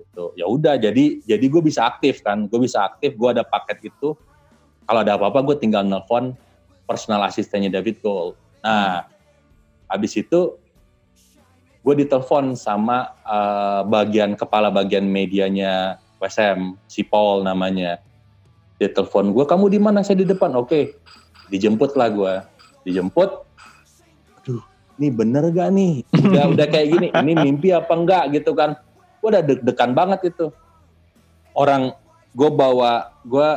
Gitu. 0.00 0.24
Ya 0.34 0.46
udah, 0.48 0.74
jadi 0.80 1.22
jadi 1.22 1.44
gue 1.46 1.62
bisa 1.62 1.86
aktif 1.86 2.20
kan, 2.26 2.50
gue 2.50 2.60
bisa 2.60 2.82
aktif, 2.82 3.14
gue 3.14 3.30
ada 3.30 3.46
paket 3.46 3.94
itu 3.94 4.16
kalau 4.88 5.06
ada 5.06 5.14
apa-apa 5.14 5.46
gue 5.46 5.56
tinggal 5.62 5.86
nelfon 5.86 6.34
personal 6.82 7.22
asistennya 7.22 7.70
David 7.70 8.02
Gold. 8.02 8.34
Nah, 8.66 9.06
habis 9.86 10.18
itu 10.18 10.58
gue 11.80 11.94
ditelepon 12.04 12.58
sama 12.58 13.14
uh, 13.22 13.86
bagian 13.86 14.34
kepala 14.34 14.68
bagian 14.68 15.06
medianya 15.06 16.02
WSM, 16.20 16.76
si 16.84 17.00
Paul 17.02 17.42
namanya. 17.42 17.98
Dia 18.76 18.92
telepon 18.92 19.32
gue, 19.32 19.44
kamu 19.44 19.72
di 19.72 19.80
mana? 19.80 20.04
Saya 20.04 20.20
di 20.20 20.28
depan. 20.28 20.52
Oke, 20.56 20.68
okay. 20.68 20.84
dijemput 21.48 21.96
lah 21.96 22.08
gue. 22.12 22.34
Dijemput. 22.84 23.44
Aduh, 24.40 24.62
ini 25.00 25.08
bener 25.08 25.48
gak 25.52 25.72
nih? 25.72 26.04
Udah 26.12 26.44
udah 26.52 26.66
kayak 26.68 26.86
gini. 26.92 27.08
Ini 27.24 27.32
mimpi 27.40 27.68
apa 27.72 27.92
enggak 27.92 28.36
gitu 28.36 28.52
kan? 28.52 28.76
Gue 29.20 29.28
udah 29.32 29.44
deg-degan 29.44 29.92
banget 29.92 30.32
itu. 30.32 30.48
Orang 31.52 31.92
gue 32.32 32.50
bawa, 32.52 33.12
gue 33.24 33.48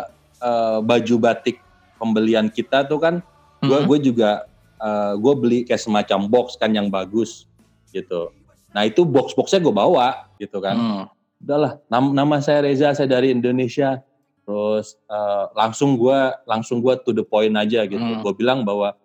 uh, 0.44 0.80
baju 0.84 1.16
batik 1.20 1.64
pembelian 2.04 2.52
kita 2.52 2.84
tuh 2.84 3.00
kan 3.00 3.24
gue 3.64 3.72
mm 3.72 3.72
-hmm. 3.72 3.88
gue 3.88 4.00
juga 4.12 4.44
uh, 4.84 4.92
eh, 4.92 5.14
gue 5.16 5.34
beli 5.40 5.60
kayak 5.64 5.80
semacam 5.80 6.28
box 6.28 6.60
kan 6.60 6.76
yang 6.76 6.92
bagus 6.92 7.48
gitu 7.96 8.36
nah 8.76 8.84
itu 8.84 9.08
box 9.08 9.32
boxnya 9.32 9.64
gue 9.64 9.72
bawa 9.72 10.28
gitu 10.36 10.60
kan 10.60 10.76
mm. 10.76 11.04
Udahlah 11.44 11.84
nama, 11.92 12.08
nama 12.24 12.36
saya 12.40 12.64
Reza 12.64 12.96
saya 12.96 13.12
dari 13.12 13.36
Indonesia. 13.36 14.00
Terus 14.44 15.00
uh, 15.08 15.52
langsung 15.56 15.96
gue 15.96 16.20
langsung 16.48 16.80
gue 16.80 16.96
to 17.04 17.12
the 17.12 17.24
point 17.24 17.54
aja 17.56 17.84
gitu. 17.88 18.00
Hmm. 18.00 18.24
gue 18.24 18.34
bilang 18.36 18.64
bahwa 18.64 18.96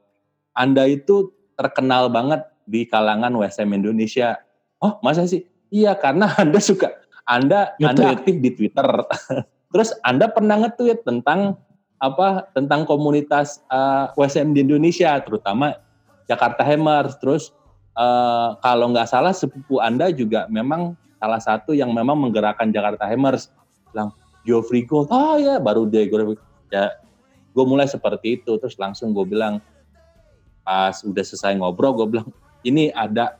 anda 0.54 0.86
itu 0.86 1.30
terkenal 1.58 2.10
banget 2.10 2.42
di 2.66 2.86
kalangan 2.86 3.34
WSM 3.34 3.70
Indonesia. 3.74 4.38
Oh 4.78 4.98
masa 5.02 5.26
sih? 5.26 5.46
Iya 5.70 5.98
karena 5.98 6.30
anda 6.42 6.58
suka 6.62 6.94
anda 7.26 7.74
anda 7.82 8.14
aktif 8.14 8.38
di 8.38 8.50
Twitter. 8.54 8.86
Terus 9.74 9.92
anda 10.00 10.32
pernah 10.32 10.56
nge-tweet 10.64 11.04
tentang 11.04 11.60
apa 11.98 12.46
tentang 12.54 12.86
komunitas 12.86 13.60
uh, 13.68 14.08
eh, 14.14 14.22
WSM 14.22 14.54
di 14.54 14.62
Indonesia 14.62 15.18
terutama 15.22 15.76
Jakarta 16.26 16.62
Hammers. 16.66 17.18
Terus 17.20 17.54
uh, 17.98 18.58
kalau 18.58 18.90
nggak 18.90 19.10
salah 19.10 19.34
sepupu 19.34 19.78
anda 19.82 20.10
juga 20.10 20.46
memang 20.50 20.98
salah 21.18 21.42
satu 21.42 21.74
yang 21.74 21.90
memang 21.90 22.16
menggerakkan 22.16 22.70
Jakarta 22.70 23.04
Hammers. 23.04 23.50
Bilang 23.90 24.14
Geoffrey 24.46 24.86
Gold 24.86 25.10
oh 25.12 25.36
ya 25.36 25.60
baru 25.60 25.84
dia 25.84 26.06
gue 26.06 26.38
ya 26.72 26.94
gue 27.52 27.64
mulai 27.66 27.90
seperti 27.90 28.40
itu. 28.40 28.56
Terus 28.56 28.78
langsung 28.78 29.12
gue 29.12 29.26
bilang 29.26 29.58
pas 30.62 30.94
udah 31.02 31.24
selesai 31.26 31.58
ngobrol 31.58 31.98
gue 31.98 32.06
bilang 32.18 32.28
ini 32.62 32.94
ada 32.94 33.36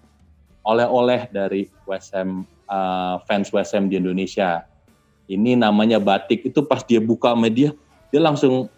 oleh-oleh 0.67 1.31
dari 1.33 1.71
WSM 1.88 2.45
uh, 2.69 3.23
fans 3.25 3.49
WSM 3.49 3.88
di 3.88 3.97
Indonesia. 3.97 4.67
Ini 5.29 5.61
namanya 5.61 6.01
batik. 6.01 6.45
Itu 6.45 6.67
pas 6.67 6.83
dia 6.85 7.01
buka 7.01 7.33
media 7.33 7.73
dia 8.09 8.21
langsung 8.21 8.73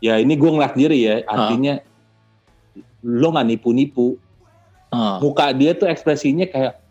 ya 0.00 0.16
ini 0.16 0.32
gue 0.36 0.50
ngeliat 0.50 0.74
diri 0.74 1.04
ya 1.04 1.16
artinya 1.28 1.80
uh. 1.80 2.80
lo 3.04 3.32
nggak 3.32 3.46
nipu-nipu. 3.56 4.18
Uh. 4.90 5.22
muka 5.22 5.54
dia 5.54 5.70
tuh 5.70 5.86
ekspresinya 5.86 6.50
kayak 6.50 6.82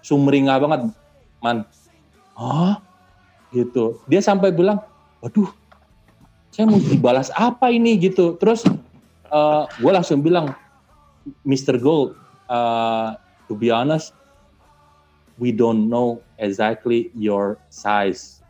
sumringah 0.00 0.56
banget 0.60 0.80
man 1.40 1.64
oh 2.36 2.76
gitu. 3.54 3.98
Dia 4.06 4.22
sampai 4.22 4.54
bilang, 4.54 4.82
waduh, 5.22 5.50
saya 6.50 6.66
mau 6.66 6.78
dibalas 6.78 7.28
apa 7.34 7.70
ini 7.70 7.98
gitu. 7.98 8.38
Terus 8.38 8.66
uh, 9.30 9.66
eh, 9.66 9.82
gue 9.82 9.92
langsung 9.92 10.22
bilang, 10.22 10.54
Mr. 11.44 11.76
Gold, 11.78 12.16
uh, 12.48 13.18
to 13.50 13.54
be 13.54 13.68
honest, 13.68 14.14
we 15.36 15.52
don't 15.52 15.90
know 15.90 16.22
exactly 16.40 17.12
your 17.14 17.58
size. 17.68 18.40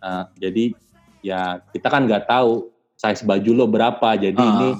Uh, 0.00 0.24
jadi 0.40 0.72
ya 1.20 1.60
kita 1.76 1.92
kan 1.92 2.08
nggak 2.08 2.24
tahu 2.24 2.72
size 2.96 3.22
baju 3.26 3.50
lo 3.52 3.66
berapa. 3.68 4.16
Jadi 4.16 4.40
uh. 4.40 4.50
ini 4.56 4.70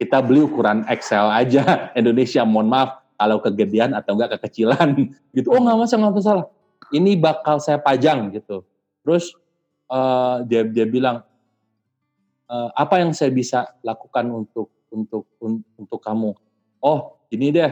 kita 0.00 0.20
beli 0.20 0.44
ukuran 0.44 0.84
XL 0.88 1.28
aja 1.32 1.64
Indonesia. 1.98 2.44
Mohon 2.44 2.68
maaf 2.68 2.90
kalau 3.20 3.36
kegedean 3.44 3.92
atau 3.92 4.16
enggak 4.16 4.40
kekecilan 4.40 4.96
gitu. 5.36 5.52
Oh 5.52 5.60
nggak 5.60 5.76
masalah 5.76 6.08
nggak 6.08 6.16
masalah 6.16 6.46
ini 6.90 7.20
bakal 7.20 7.60
saya 7.60 7.76
pajang 7.76 8.32
gitu. 8.32 8.64
Terus 9.04 9.36
uh, 9.92 10.40
dia 10.48 10.64
dia 10.64 10.88
bilang 10.88 11.20
uh, 12.48 12.68
apa 12.72 13.04
yang 13.04 13.12
saya 13.12 13.28
bisa 13.28 13.68
lakukan 13.84 14.24
untuk 14.32 14.72
untuk 14.90 15.28
un, 15.38 15.62
untuk 15.78 16.00
kamu? 16.00 16.32
Oh 16.80 17.20
ini 17.30 17.52
deh 17.54 17.70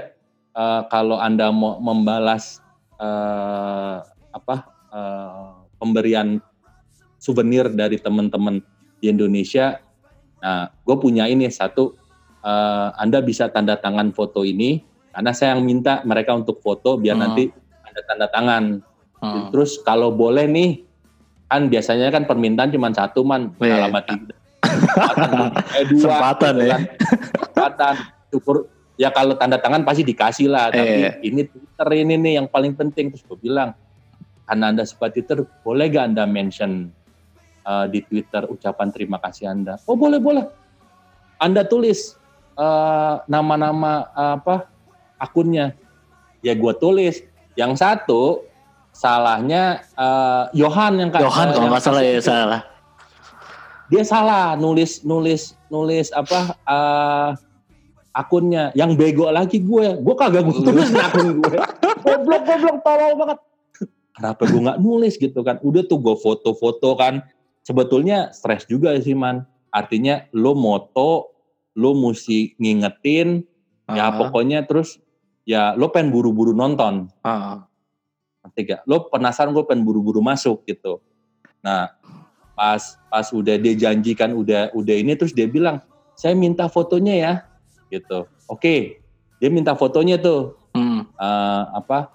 uh, 0.54 0.82
kalau 0.92 1.18
anda 1.18 1.50
mau 1.50 1.80
membalas 1.82 2.62
uh, 3.00 4.04
apa 4.30 4.56
uh, 4.92 5.66
pemberian 5.80 6.38
souvenir 7.18 7.66
dari 7.74 7.98
teman-teman 7.98 8.62
di 9.02 9.10
Indonesia, 9.10 9.82
nah 10.38 10.70
gue 10.86 10.96
punya 10.98 11.26
ini 11.26 11.50
satu 11.50 11.94
uh, 12.42 12.94
anda 12.98 13.18
bisa 13.22 13.50
tanda 13.50 13.74
tangan 13.78 14.10
foto 14.14 14.46
ini 14.46 14.82
karena 15.18 15.34
saya 15.34 15.58
yang 15.58 15.66
minta 15.66 15.98
mereka 16.06 16.30
untuk 16.38 16.62
foto 16.62 16.94
biar 16.94 17.18
hmm. 17.18 17.22
nanti 17.26 17.50
ada 17.82 18.00
tanda 18.06 18.26
tangan 18.30 18.64
Hmm. 19.18 19.50
Terus 19.50 19.82
kalau 19.82 20.14
boleh 20.14 20.46
nih, 20.46 20.86
kan 21.50 21.66
biasanya 21.66 22.14
kan 22.14 22.24
permintaan 22.24 22.70
cuma 22.70 22.90
satu 22.94 23.26
man, 23.26 23.50
oh, 23.58 23.66
iya. 23.66 23.82
alamat 23.82 24.04
eh, 25.74 25.84
dua, 25.90 25.98
Sempatan 25.98 26.54
gitu, 26.54 26.66
ya. 26.66 26.76
Kan. 26.76 26.82
Sempatan. 27.42 27.94
Syukur 28.28 28.56
ya 28.98 29.08
kalau 29.10 29.34
tanda 29.34 29.58
tangan 29.58 29.82
pasti 29.82 30.06
dikasih 30.06 30.46
lah. 30.46 30.70
Tapi 30.70 30.98
eh. 31.02 31.14
ini 31.26 31.42
Twitter 31.50 31.88
ini 31.98 32.14
nih 32.14 32.32
yang 32.38 32.46
paling 32.46 32.78
penting. 32.78 33.10
Terus 33.10 33.26
gue 33.26 33.38
bilang, 33.42 33.74
karena 34.46 34.64
anda 34.70 34.84
suka 34.86 35.10
Twitter, 35.10 35.42
boleh 35.66 35.90
gak 35.90 36.14
anda 36.14 36.24
mention 36.28 36.94
uh, 37.66 37.90
di 37.90 38.04
Twitter 38.06 38.46
ucapan 38.46 38.94
terima 38.94 39.18
kasih 39.18 39.50
anda? 39.50 39.80
Oh 39.90 39.98
boleh 39.98 40.22
boleh. 40.22 40.46
Anda 41.42 41.66
tulis 41.66 42.14
uh, 42.54 43.22
nama-nama 43.26 44.10
uh, 44.14 44.34
apa 44.38 44.77
akunnya. 45.18 45.74
Ya 46.40 46.54
gue 46.54 46.72
tulis. 46.78 47.22
Yang 47.58 47.82
satu 47.82 48.46
salahnya 48.94 49.82
uh, 49.94 50.50
Johan 50.54 50.98
yang 50.98 51.10
Johan 51.14 51.54
kalau 51.54 51.68
nggak 51.70 51.84
salah 51.84 52.02
ya 52.02 52.18
salah. 52.22 52.62
Dia 53.88 54.02
salah 54.04 54.54
nulis 54.58 55.02
nulis 55.06 55.54
nulis 55.70 56.10
apa 56.12 56.58
uh, 56.66 57.30
akunnya 58.18 58.74
yang 58.74 58.98
bego 58.98 59.30
lagi 59.30 59.62
gue. 59.62 60.02
Gue 60.02 60.14
kagak 60.18 60.42
gue 60.46 60.58
tulis 60.62 60.90
akun 60.94 61.38
gue. 61.38 61.58
goblok 62.04 62.42
goblok 62.46 62.78
tolol 62.82 63.12
banget. 63.18 63.38
Kenapa 64.18 64.42
gue 64.50 64.60
nggak 64.66 64.80
nulis 64.82 65.14
gitu 65.14 65.40
kan? 65.46 65.62
Udah 65.62 65.86
tuh 65.86 66.02
gue 66.02 66.18
foto-foto 66.18 66.98
kan. 66.98 67.22
Sebetulnya 67.62 68.34
stres 68.34 68.66
juga 68.66 68.98
sih 68.98 69.14
man. 69.14 69.46
Artinya 69.70 70.26
lo 70.34 70.58
moto, 70.58 71.36
lo 71.76 71.92
mesti 71.94 72.56
ngingetin, 72.56 73.44
uh 73.44 73.92
-huh. 73.92 73.94
ya 73.94 74.06
pokoknya 74.16 74.64
terus 74.64 74.98
ya 75.48 75.72
lo 75.72 75.88
pengen 75.88 76.12
buru-buru 76.12 76.52
nonton. 76.52 77.08
Uh 77.24 77.32
-huh 77.32 77.58
tiga 78.52 78.80
lo 78.88 79.08
penasaran 79.08 79.52
gue 79.52 79.64
pengen 79.66 79.84
buru-buru 79.84 80.22
masuk 80.22 80.64
gitu. 80.68 81.00
Nah 81.60 81.92
pas 82.54 82.98
pas 83.06 83.26
udah 83.30 83.54
dia 83.60 83.74
janjikan 83.74 84.34
udah 84.34 84.72
udah 84.74 84.96
ini 84.96 85.14
terus 85.14 85.34
dia 85.34 85.46
bilang 85.46 85.82
saya 86.18 86.34
minta 86.34 86.66
fotonya 86.66 87.14
ya 87.14 87.32
gitu. 87.92 88.28
Oke. 88.50 89.02
Dia 89.38 89.48
minta 89.52 89.74
fotonya 89.78 90.18
tuh. 90.18 90.58
Hmm. 90.74 91.06
uh, 91.18 91.64
apa? 91.74 92.12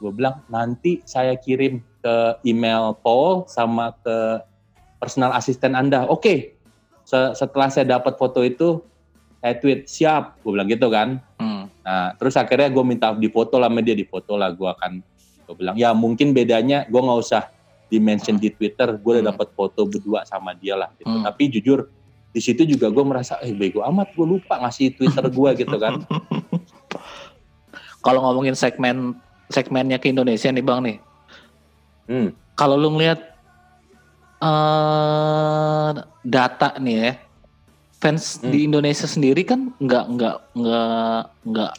Gue 0.00 0.10
bilang 0.10 0.42
nanti 0.50 1.04
saya 1.06 1.36
kirim 1.38 1.84
ke 2.02 2.14
email 2.42 2.96
Paul 3.04 3.46
sama 3.46 3.94
ke 4.02 4.42
personal 4.98 5.36
asisten 5.36 5.76
anda. 5.76 6.08
Oke. 6.08 6.58
Setelah 7.06 7.68
saya 7.68 7.98
dapat 7.98 8.16
foto 8.16 8.40
itu 8.46 8.80
saya 9.42 9.58
tweet 9.58 9.90
siap 9.90 10.38
gue 10.38 10.50
bilang 10.54 10.70
gitu 10.70 10.86
kan 10.86 11.18
hmm. 11.42 11.62
nah 11.82 12.14
terus 12.14 12.38
akhirnya 12.38 12.70
gue 12.70 12.84
minta 12.86 13.10
difoto 13.18 13.58
lah 13.58 13.66
sama 13.66 13.82
dia 13.82 13.98
difoto 13.98 14.38
lah 14.38 14.54
gue 14.54 14.70
akan 14.70 15.02
gue 15.50 15.54
bilang 15.58 15.74
ya 15.74 15.90
mungkin 15.90 16.30
bedanya 16.30 16.86
gue 16.86 17.00
nggak 17.02 17.18
usah 17.18 17.50
di 17.90 17.98
mention 17.98 18.38
di 18.38 18.54
Twitter 18.54 18.94
gue 18.94 19.10
udah 19.18 19.24
hmm. 19.26 19.32
dapat 19.34 19.48
foto 19.58 19.82
berdua 19.84 20.22
sama 20.22 20.54
dia 20.54 20.78
lah 20.78 20.94
gitu 20.94 21.10
hmm. 21.10 21.26
tapi 21.26 21.50
jujur 21.50 21.90
di 22.32 22.40
situ 22.40 22.64
juga 22.64 22.88
gue 22.88 23.04
merasa 23.04 23.36
eh 23.42 23.52
bego 23.52 23.82
amat 23.82 24.14
gue 24.14 24.24
lupa 24.24 24.62
ngasih 24.62 24.94
Twitter 24.94 25.26
gue 25.26 25.50
gitu 25.58 25.76
kan 25.76 26.00
kalau 28.06 28.22
ngomongin 28.24 28.54
segmen 28.54 29.18
segmennya 29.50 29.98
ke 29.98 30.08
Indonesia 30.14 30.48
nih 30.48 30.64
bang 30.64 30.80
nih 30.86 30.96
hmm. 32.08 32.28
kalau 32.54 32.78
lu 32.78 32.94
ngeliat 32.94 33.20
uh, 34.40 35.92
data 36.24 36.78
nih 36.80 36.94
ya 36.96 37.12
fans 38.02 38.42
hmm. 38.42 38.50
di 38.50 38.58
Indonesia 38.66 39.06
sendiri 39.06 39.46
kan 39.46 39.70
nggak 39.78 40.04
nggak 40.18 40.36
nggak 40.58 41.22
nggak 41.46 41.72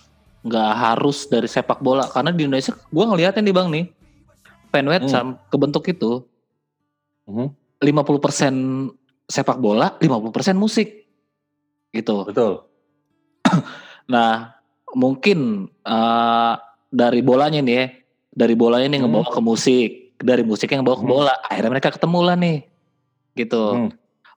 nggak 0.47 0.71
harus 0.71 1.27
dari 1.27 1.51
sepak 1.51 1.83
bola 1.83 2.07
karena 2.07 2.31
di 2.31 2.47
Indonesia 2.47 2.71
gue 2.71 3.03
ngeliatnya 3.03 3.43
nih 3.43 3.55
bang 3.55 3.67
nih 3.67 3.85
fan 4.71 4.87
hmm. 4.87 5.51
kebentuk 5.51 5.83
itu 5.91 6.23
hmm. 7.27 7.51
50% 7.83 9.27
sepak 9.27 9.59
bola 9.59 9.99
50% 9.99 10.55
musik 10.55 11.03
gitu 11.91 12.23
betul 12.23 12.71
nah 14.13 14.55
mungkin 14.95 15.67
uh, 15.83 16.55
dari 16.87 17.19
bolanya 17.19 17.59
nih 17.59 17.75
ya 17.75 17.85
dari 18.31 18.55
bolanya 18.55 18.87
nih 18.87 19.03
hmm. 19.03 19.11
ngebawa 19.11 19.27
ke 19.27 19.41
musik 19.43 19.89
dari 20.23 20.47
musik 20.47 20.71
yang 20.71 20.87
bawa 20.87 21.03
ke 21.03 21.05
hmm. 21.05 21.11
bola 21.11 21.35
akhirnya 21.51 21.71
mereka 21.71 21.91
ketemu 21.91 22.19
lah 22.23 22.35
nih 22.39 22.57
gitu 23.35 23.63
hmm. 23.75 23.89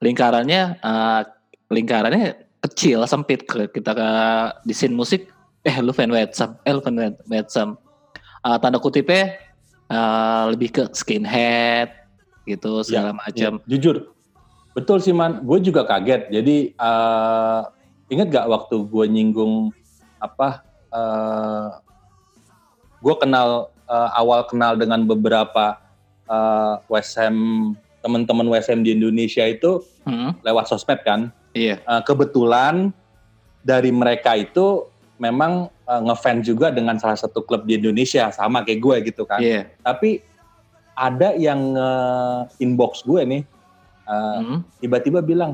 lingkarannya 0.03 0.83
uh, 0.83 1.21
lingkarannya 1.67 2.47
kecil 2.63 3.05
sempit 3.05 3.45
kita 3.47 3.91
ke 3.93 4.09
di 4.65 4.73
scene 4.73 4.95
musik 4.95 5.29
eh 5.67 5.77
lu 5.83 5.91
fan 5.91 6.11
Wetsam, 6.11 6.55
eh 6.63 6.71
lu 6.71 6.79
fan 6.79 6.95
Wetsam. 7.27 7.75
Uh, 8.45 8.55
tanda 8.63 8.79
kutipnya 8.79 9.35
uh, 9.91 10.47
lebih 10.55 10.71
ke 10.71 10.83
skinhead 10.95 11.91
gitu 12.47 12.79
segala 12.87 13.11
ya, 13.11 13.19
macam. 13.19 13.51
Ya, 13.59 13.67
jujur, 13.75 14.15
betul 14.71 15.03
sih 15.03 15.11
man. 15.11 15.43
Gue 15.43 15.59
juga 15.59 15.83
kaget. 15.83 16.31
Jadi 16.31 16.71
uh, 16.79 17.67
inget 18.07 18.31
gak 18.31 18.47
waktu 18.47 18.87
gue 18.87 19.05
nyinggung 19.11 19.75
apa? 20.23 20.63
Uh, 20.87 21.75
gue 23.03 23.15
kenal 23.19 23.75
uh, 23.91 24.09
awal 24.15 24.47
kenal 24.47 24.79
dengan 24.79 25.03
beberapa 25.03 25.75
uh, 26.31 26.79
WSM 26.87 27.35
teman-teman 27.99 28.47
WSM 28.47 28.87
di 28.87 28.95
Indonesia 28.95 29.43
itu 29.43 29.83
hmm. 30.07 30.39
lewat 30.47 30.71
sosmed 30.71 31.03
kan. 31.03 31.35
Iya. 31.57 31.81
Uh, 31.89 32.01
kebetulan 32.05 32.93
dari 33.65 33.89
mereka 33.89 34.37
itu 34.37 34.85
memang 35.17 35.73
uh, 35.89 36.01
ngefans 36.05 36.45
juga 36.45 36.69
dengan 36.69 37.01
salah 37.01 37.17
satu 37.17 37.41
klub 37.41 37.65
di 37.65 37.81
Indonesia 37.81 38.29
sama 38.29 38.61
kayak 38.61 38.79
gue 38.79 38.95
gitu 39.09 39.25
kan. 39.25 39.41
Yeah. 39.41 39.73
Tapi 39.81 40.21
ada 40.97 41.37
yang 41.37 41.77
uh, 41.77 42.49
inbox 42.57 43.05
gue 43.05 43.21
nih 43.21 43.43
uh, 44.09 44.41
hmm. 44.41 44.59
tiba-tiba 44.81 45.21
bilang 45.21 45.53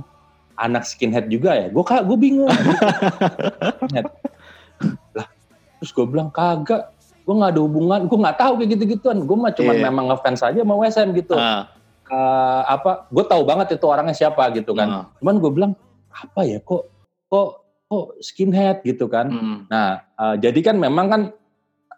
anak 0.55 0.87
skinhead 0.87 1.27
juga 1.27 1.51
ya 1.51 1.67
gue 1.67 1.83
kak 1.83 2.07
gue 2.07 2.15
bingung 2.15 2.47
lah 5.17 5.27
terus 5.83 5.91
gue 5.91 6.05
bilang 6.07 6.31
kagak 6.31 6.95
gue 7.27 7.35
nggak 7.35 7.51
ada 7.59 7.61
hubungan 7.61 8.07
gue 8.07 8.19
nggak 8.23 8.39
tahu 8.39 8.53
kayak 8.63 8.69
gitu 8.79 8.83
gituan 8.95 9.27
gue 9.27 9.37
mah 9.37 9.51
cuma 9.51 9.75
yeah. 9.75 9.83
memang 9.91 10.07
ngefans 10.15 10.39
aja 10.47 10.63
sama 10.63 10.79
WSM 10.79 11.11
gitu 11.19 11.35
uh. 11.35 11.67
Uh, 12.07 12.61
apa 12.67 13.07
gue 13.11 13.23
tahu 13.27 13.43
banget 13.43 13.75
itu 13.75 13.85
orangnya 13.87 14.15
siapa 14.15 14.47
gitu 14.55 14.71
kan 14.71 14.87
uh. 14.87 15.05
cuman 15.19 15.35
gue 15.43 15.51
bilang 15.51 15.71
apa 16.13 16.41
ya 16.45 16.61
kok 16.61 16.89
kok 17.27 17.49
kok 17.89 18.07
skinhead 18.21 18.85
gitu 18.85 19.09
kan 19.09 19.29
hmm. 19.33 19.57
nah 19.67 20.05
uh, 20.17 20.35
jadi 20.37 20.73
kan 20.73 20.77
memang 20.77 21.07
kan 21.09 21.21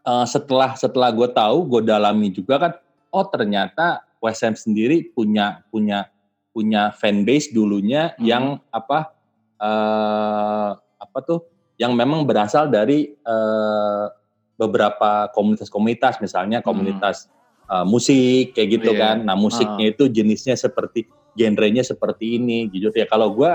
uh, 0.08 0.26
setelah 0.26 0.74
setelah 0.80 1.12
gue 1.12 1.28
tahu 1.30 1.68
gue 1.68 1.82
dalami 1.84 2.32
juga 2.32 2.56
kan 2.58 2.74
oh 3.12 3.26
ternyata 3.28 4.04
WSM 4.24 4.56
sendiri 4.56 5.12
punya 5.12 5.62
punya 5.70 6.10
punya 6.56 6.96
fanbase 6.96 7.52
dulunya 7.52 8.16
hmm. 8.16 8.24
yang 8.24 8.46
apa 8.72 9.12
uh, 9.60 10.72
apa 10.80 11.18
tuh 11.24 11.44
yang 11.76 11.92
memang 11.92 12.24
berasal 12.24 12.72
dari 12.72 13.12
uh, 13.28 14.08
beberapa 14.56 15.28
komunitas-komunitas 15.36 16.24
misalnya 16.24 16.64
hmm. 16.64 16.66
komunitas 16.66 17.28
hmm. 17.28 17.68
uh, 17.68 17.86
musik 17.86 18.56
kayak 18.56 18.80
gitu 18.80 18.96
yeah. 18.96 19.02
kan. 19.16 19.28
Nah 19.28 19.36
musiknya 19.36 19.92
uh. 19.92 19.94
itu 19.94 20.04
jenisnya 20.08 20.56
seperti 20.56 21.08
genrenya 21.36 21.84
seperti 21.84 22.40
ini 22.40 22.72
gitu 22.72 22.92
ya. 22.96 23.04
Kalau 23.08 23.36
gue 23.36 23.52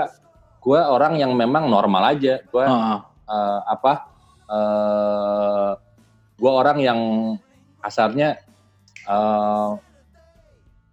gue 0.61 0.79
orang 0.79 1.17
yang 1.17 1.33
memang 1.33 1.65
normal 1.67 2.13
aja. 2.13 2.39
Gue 2.47 2.63
uh. 2.63 3.01
uh, 3.25 3.59
apa? 3.65 3.93
Uh, 4.45 5.71
gue 6.37 6.51
orang 6.51 6.77
yang 6.81 6.99
asarnya 7.81 8.37
uh, 9.09 9.73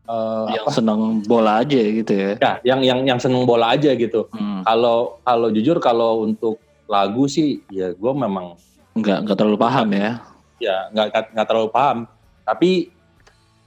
uh, 0.08 0.46
yang 0.48 0.64
apa? 0.64 0.72
seneng 0.72 1.20
bola 1.28 1.60
aja 1.60 1.78
gitu 1.78 2.12
ya. 2.12 2.32
Ya, 2.40 2.52
yang 2.64 2.80
yang 2.80 3.00
yang 3.04 3.18
seneng 3.20 3.44
bola 3.44 3.76
aja 3.76 3.92
gitu. 3.92 4.26
Hmm. 4.32 4.64
Kalau 4.64 5.20
kalau 5.22 5.48
jujur 5.52 5.76
kalau 5.78 6.24
untuk 6.24 6.56
lagu 6.88 7.28
sih 7.28 7.60
ya 7.68 7.92
gue 7.92 8.12
memang 8.16 8.56
Nggak 8.98 9.18
nggak 9.28 9.36
terlalu 9.38 9.58
paham 9.60 9.88
ya? 9.94 10.10
Ya 10.58 10.76
nggak 10.90 11.36
nggak 11.36 11.46
terlalu 11.46 11.70
paham. 11.70 11.98
Tapi 12.42 12.90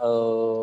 eh, 0.02 0.62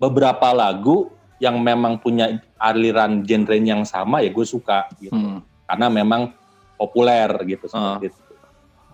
beberapa 0.00 0.48
lagu 0.56 1.12
yang 1.40 1.56
memang 1.58 1.96
punya 1.98 2.38
aliran 2.60 3.24
genre 3.24 3.56
yang 3.56 3.82
sama 3.88 4.20
ya 4.20 4.30
gue 4.30 4.46
suka 4.46 4.86
gitu. 5.00 5.16
Hmm. 5.16 5.40
Karena 5.64 5.86
memang 5.88 6.30
populer 6.76 7.28
gitu 7.48 7.66
seperti 7.66 8.06
uh. 8.06 8.10
itu. 8.12 8.20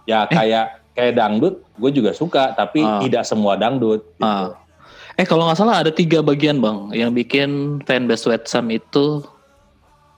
Ya 0.07 0.25
eh. 0.25 0.31
kayak 0.31 0.67
kayak 0.97 1.13
dangdut 1.19 1.67
gue 1.77 1.91
juga 1.91 2.15
suka 2.15 2.55
tapi 2.55 2.87
uh. 2.87 3.03
tidak 3.03 3.27
semua 3.27 3.59
dangdut. 3.59 4.07
Gitu. 4.17 4.25
Uh. 4.25 4.55
Eh 5.17 5.27
kalau 5.27 5.49
nggak 5.49 5.59
salah 5.59 5.83
ada 5.83 5.91
tiga 5.91 6.21
bagian 6.21 6.61
bang 6.63 6.93
yang 6.95 7.11
bikin 7.11 7.83
fanbase 7.83 8.29
Wetsam 8.31 8.69
itu 8.71 9.25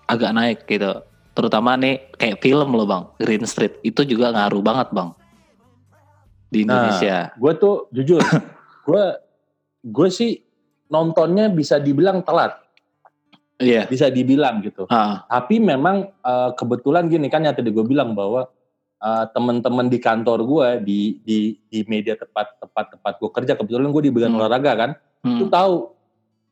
agak 0.08 0.34
naik 0.34 0.58
gitu 0.66 1.04
terutama 1.38 1.78
nih 1.78 2.02
kayak 2.18 2.42
film 2.42 2.74
loh 2.74 2.82
bang 2.82 3.04
Green 3.22 3.46
Street 3.46 3.78
itu 3.86 4.02
juga 4.02 4.34
ngaruh 4.34 4.58
banget 4.58 4.90
bang 4.90 5.14
di 6.48 6.64
nah, 6.64 6.88
Indonesia. 6.88 7.16
Nah, 7.32 7.36
gue 7.36 7.52
tuh 7.60 7.76
jujur, 7.92 8.20
gue 8.88 9.04
gue 9.84 10.08
sih 10.08 10.42
nontonnya 10.88 11.52
bisa 11.52 11.76
dibilang 11.80 12.24
telat. 12.24 12.58
Iya. 13.60 13.84
Yeah. 13.84 13.84
Bisa 13.88 14.08
dibilang 14.08 14.60
gitu. 14.64 14.88
Uh. 14.88 15.20
Tapi 15.28 15.60
memang 15.60 16.12
uh, 16.24 16.50
kebetulan 16.56 17.06
gini 17.08 17.28
kan 17.28 17.44
yang 17.44 17.54
tadi 17.56 17.70
gue 17.70 17.84
bilang 17.84 18.12
bahwa 18.12 18.48
uh, 19.00 19.24
teman-teman 19.32 19.86
di 19.86 19.98
kantor 20.00 20.44
gue 20.44 20.68
di 20.84 21.00
di 21.22 21.38
di 21.68 21.80
media 21.86 22.14
tempat 22.14 22.58
tempat 22.58 22.84
tempat 22.98 23.12
gue 23.18 23.30
kerja 23.30 23.52
kebetulan 23.58 23.90
gue 23.90 24.02
di 24.08 24.12
bagian 24.14 24.34
hmm. 24.34 24.40
olahraga 24.40 24.72
kan, 24.74 24.90
hmm. 25.24 25.38
itu 25.38 25.44
tahu 25.50 25.94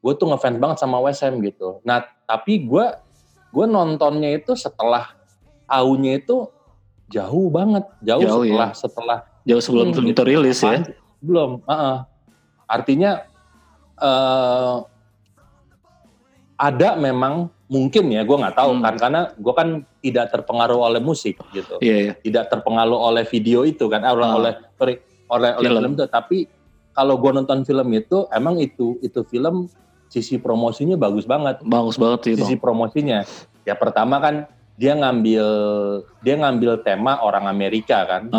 gue 0.03 0.13
tuh 0.19 0.27
ngefans 0.31 0.59
banget 0.59 0.79
sama 0.83 1.03
WSM 1.03 1.39
gitu. 1.43 1.79
Nah 1.87 2.03
tapi 2.27 2.67
gue 2.67 2.87
gue 3.55 3.67
nontonnya 3.71 4.35
itu 4.35 4.53
setelah 4.59 5.15
tahunya 5.71 6.23
itu 6.23 6.47
jauh 7.11 7.49
banget 7.49 7.85
jauh, 8.03 8.23
jauh 8.23 8.43
setelah 8.43 8.71
ya. 8.71 8.75
setelah 8.75 9.19
jauh 9.47 9.63
sebelum 9.63 9.89
film 9.95 10.11
itu 10.11 10.23
rilis 10.27 10.59
ya 10.63 10.83
belum 11.23 11.63
uh 11.63 11.73
-uh. 11.73 11.97
artinya 12.67 13.23
uh, 14.01 14.85
ada 16.57 16.97
memang 16.97 17.53
mungkin 17.67 18.15
ya 18.15 18.23
gue 18.23 18.37
nggak 18.39 18.57
tahu 18.57 18.79
hmm. 18.79 18.83
kan 18.87 18.95
karena 18.97 19.21
gue 19.35 19.55
kan 19.55 19.69
tidak 20.01 20.27
terpengaruh 20.31 20.87
oleh 20.87 21.03
musik 21.03 21.35
gitu 21.51 21.77
yeah, 21.83 22.13
yeah. 22.13 22.15
tidak 22.23 22.47
terpengaruh 22.49 22.95
oleh 22.95 23.27
video 23.27 23.67
itu 23.67 23.91
kan 23.91 24.07
oleh 24.07 24.27
uh. 24.27 24.39
oleh 24.39 24.53
sorry 24.79 24.95
oleh 25.27 25.51
film. 25.59 25.61
oleh 25.61 25.71
film 25.83 25.93
itu 25.99 26.07
tapi 26.07 26.39
kalau 26.97 27.21
gue 27.21 27.31
nonton 27.35 27.61
film 27.67 27.89
itu 27.93 28.25
emang 28.33 28.57
itu 28.57 28.97
itu 29.05 29.21
film 29.29 29.69
sisi 30.09 30.41
promosinya 30.41 30.97
bagus 30.97 31.27
banget. 31.27 31.61
Bagus 31.67 32.01
banget 32.01 32.19
sih. 32.25 32.35
Sisi 32.39 32.57
promosinya. 32.57 33.21
Ya 33.67 33.75
pertama 33.77 34.23
kan 34.23 34.49
dia 34.81 34.97
ngambil 34.97 35.47
dia 36.25 36.35
ngambil 36.41 36.81
tema 36.81 37.21
orang 37.21 37.51
Amerika 37.51 38.07
kan. 38.07 38.33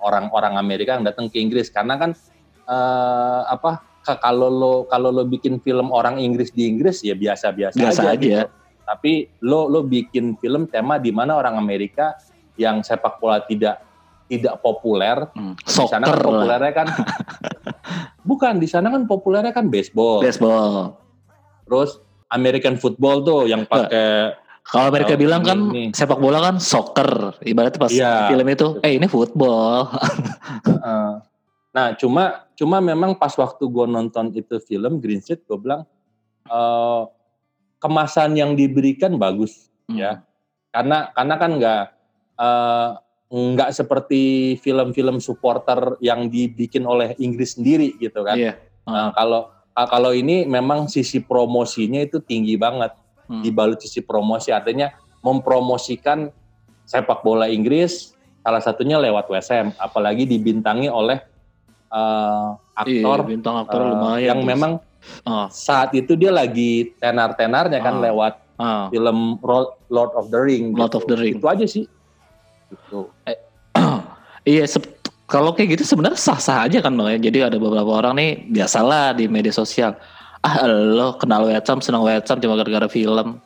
Orang-orang 0.00 0.56
uh. 0.56 0.62
Amerika 0.62 0.96
yang 0.96 1.04
datang 1.04 1.28
ke 1.28 1.36
Inggris 1.36 1.68
karena 1.68 1.98
kan 2.00 2.16
uh, 2.64 3.42
apa 3.50 3.84
kalau 4.16 4.48
lo 4.48 4.74
kalau 4.88 5.12
lo 5.12 5.28
bikin 5.28 5.60
film 5.60 5.92
orang 5.92 6.16
Inggris 6.16 6.48
di 6.56 6.64
Inggris 6.64 7.04
ya 7.04 7.12
biasa-biasa 7.12 7.76
aja, 7.84 8.16
aja. 8.16 8.16
Gitu. 8.16 8.48
Tapi 8.88 9.12
lo 9.44 9.68
lo 9.68 9.84
bikin 9.84 10.40
film 10.40 10.64
tema 10.72 10.96
di 10.96 11.12
mana 11.12 11.36
orang 11.36 11.60
Amerika 11.60 12.16
yang 12.56 12.80
sepak 12.80 13.20
bola 13.20 13.44
tidak 13.44 13.84
tidak 14.32 14.64
populer. 14.64 15.28
Hmm. 15.36 15.52
Di 15.60 15.84
sana 15.84 16.08
kan 16.08 16.20
populernya 16.24 16.72
kan 16.72 16.88
bukan 18.28 18.54
di 18.56 18.68
sana 18.68 18.88
kan 18.88 19.04
populernya 19.04 19.52
kan 19.52 19.68
baseball. 19.68 20.24
Baseball 20.24 20.96
Terus 21.68 22.00
American 22.32 22.80
football 22.80 23.20
tuh 23.24 23.40
yang 23.44 23.68
pakai 23.68 24.32
kalau 24.68 24.92
mereka 24.92 25.16
oh, 25.16 25.20
bilang 25.20 25.40
kan 25.40 25.72
ini. 25.72 25.96
sepak 25.96 26.20
bola 26.20 26.44
kan 26.44 26.60
soccer, 26.60 27.32
ibaratnya 27.40 27.80
pas 27.80 27.88
ya. 27.88 28.28
film 28.28 28.44
itu, 28.52 28.76
eh 28.84 29.00
ini 29.00 29.08
football. 29.08 29.88
nah 31.78 31.94
cuma 31.94 32.50
cuma 32.58 32.82
memang 32.82 33.14
pas 33.14 33.30
waktu 33.38 33.62
gue 33.70 33.86
nonton 33.86 34.34
itu 34.34 34.58
film 34.66 34.98
Green 34.98 35.22
Street, 35.22 35.46
gue 35.46 35.54
bilang 35.54 35.86
uh, 36.50 37.06
kemasan 37.78 38.34
yang 38.34 38.58
diberikan 38.58 39.14
bagus 39.14 39.70
hmm. 39.86 39.94
ya, 39.94 40.26
karena 40.74 41.14
karena 41.14 41.34
kan 41.38 41.50
nggak 41.54 41.82
uh, 42.34 42.90
nggak 43.30 43.70
seperti 43.70 44.56
film-film 44.58 45.22
supporter 45.22 45.94
yang 46.02 46.26
dibikin 46.26 46.82
oleh 46.82 47.14
Inggris 47.22 47.54
sendiri 47.54 47.94
gitu 48.02 48.26
kan. 48.26 48.34
Iya. 48.34 48.58
Nah, 48.90 49.14
kalau 49.14 49.54
kalau 49.86 50.10
ini 50.10 50.42
memang 50.42 50.90
sisi 50.90 51.22
promosinya 51.22 52.02
itu 52.02 52.18
tinggi 52.18 52.58
banget 52.58 52.90
hmm. 53.30 53.46
dibalut 53.46 53.78
sisi 53.78 54.02
promosi 54.02 54.50
artinya 54.50 54.90
mempromosikan 55.22 56.32
sepak 56.82 57.22
bola 57.22 57.46
Inggris 57.46 58.16
salah 58.42 58.64
satunya 58.64 58.96
lewat 58.96 59.28
WSM 59.28 59.76
apalagi 59.76 60.24
dibintangi 60.24 60.88
oleh 60.88 61.20
uh, 61.92 62.56
aktor 62.76 63.18
iya, 63.24 63.28
bintang 63.28 63.56
aktor 63.60 63.80
uh, 63.82 63.88
lumayan 63.92 64.26
yang 64.36 64.40
memang 64.44 64.72
uh. 65.24 65.46
saat 65.50 65.92
itu 65.92 66.14
dia 66.14 66.32
lagi 66.32 66.94
tenar-tenarnya 67.00 67.80
kan 67.80 67.98
uh. 67.98 68.02
lewat 68.04 68.34
uh. 68.60 68.86
film 68.92 69.40
Lord 69.90 70.12
of 70.14 70.30
the 70.30 70.40
Ring 70.40 70.72
Lord 70.76 70.92
gitu. 70.92 70.98
of 71.00 71.04
the 71.08 71.16
Ring 71.16 71.34
itu 71.40 71.48
aja 71.48 71.66
sih 71.66 71.84
gitu. 72.68 73.08
Eh, 73.24 73.36
iya 74.52 74.64
kalau 75.28 75.52
kayak 75.52 75.76
gitu 75.76 75.84
sebenarnya 75.84 76.16
sah-sah 76.16 76.64
aja 76.64 76.80
kan 76.80 76.96
bang 76.96 77.20
ya. 77.20 77.28
Jadi 77.28 77.38
ada 77.52 77.56
beberapa 77.60 78.00
orang 78.00 78.16
nih 78.16 78.48
biasalah 78.48 79.12
di 79.12 79.28
media 79.28 79.52
sosial. 79.52 79.92
Ah 80.40 80.64
lo 80.64 81.20
kenal 81.20 81.44
Wetsam, 81.44 81.84
senang 81.84 82.00
Wetsam 82.00 82.40
cuma 82.40 82.56
gara-gara 82.56 82.88
film. 82.88 83.36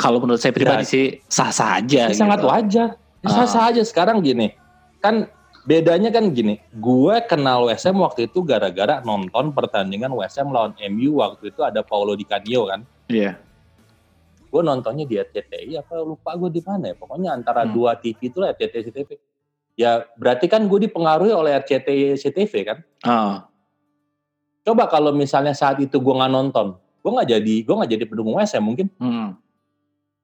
Kalau 0.00 0.20
menurut 0.20 0.40
saya 0.40 0.52
pribadi 0.52 0.84
ya, 0.84 0.88
sih 0.88 1.04
sah-sah 1.28 1.80
aja. 1.80 2.08
Gitu. 2.08 2.20
Sangat 2.20 2.40
wajar. 2.40 2.88
Sah-sah 3.24 3.68
ah. 3.68 3.70
aja 3.72 3.82
sekarang 3.84 4.24
gini. 4.24 4.52
Kan 5.04 5.28
bedanya 5.66 6.14
kan 6.14 6.30
gini. 6.30 6.62
Gue 6.78 7.20
kenal 7.26 7.66
WSM 7.66 7.98
waktu 7.98 8.30
itu 8.30 8.40
gara-gara 8.46 9.02
nonton 9.02 9.50
pertandingan 9.52 10.14
WSM 10.14 10.48
lawan 10.48 10.72
MU 10.88 11.20
waktu 11.20 11.50
itu 11.50 11.60
ada 11.66 11.82
Paulo 11.82 12.14
Di 12.14 12.24
Canio 12.24 12.70
kan. 12.70 12.86
Iya. 13.10 13.34
Yeah. 13.34 13.34
Gue 14.46 14.62
nontonnya 14.62 15.04
di 15.04 15.18
RCTI 15.18 15.82
apa 15.82 16.00
lupa 16.00 16.32
gue 16.38 16.48
di 16.54 16.62
mana 16.62 16.90
ya. 16.90 16.96
Pokoknya 16.96 17.34
antara 17.34 17.66
hmm. 17.66 17.72
dua 17.74 17.98
TV 17.98 18.30
itu 18.30 18.38
lah 18.38 18.54
RCTI 18.54 18.94
TV 18.94 19.10
ya 19.76 20.08
berarti 20.16 20.48
kan 20.48 20.64
gue 20.64 20.88
dipengaruhi 20.88 21.30
oleh 21.30 21.52
RCTI 21.60 22.16
CTV 22.16 22.52
kan. 22.64 22.78
Uh. 23.04 23.44
Coba 24.64 24.90
kalau 24.90 25.14
misalnya 25.14 25.54
saat 25.54 25.78
itu 25.78 26.00
gue 26.00 26.14
nggak 26.16 26.32
nonton, 26.32 26.74
gue 26.74 27.10
nggak 27.12 27.28
jadi 27.38 27.54
gue 27.62 27.74
nggak 27.76 27.90
jadi 27.92 28.04
pendukung 28.08 28.34
WSM 28.40 28.64
mungkin. 28.64 28.88
Hmm. 28.98 29.36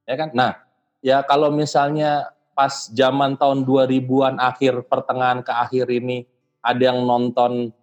Ya 0.03 0.15
kan. 0.19 0.33
Nah 0.33 0.51
ya 0.99 1.21
kalau 1.23 1.53
misalnya 1.53 2.32
pas 2.53 2.89
zaman 2.93 3.35
tahun 3.37 3.65
2000-an 3.65 4.37
akhir 4.37 4.85
pertengahan 4.85 5.41
ke 5.41 5.49
akhir 5.49 5.89
ini 5.89 6.25
ada 6.61 6.93
yang 6.93 7.03
nonton 7.03 7.73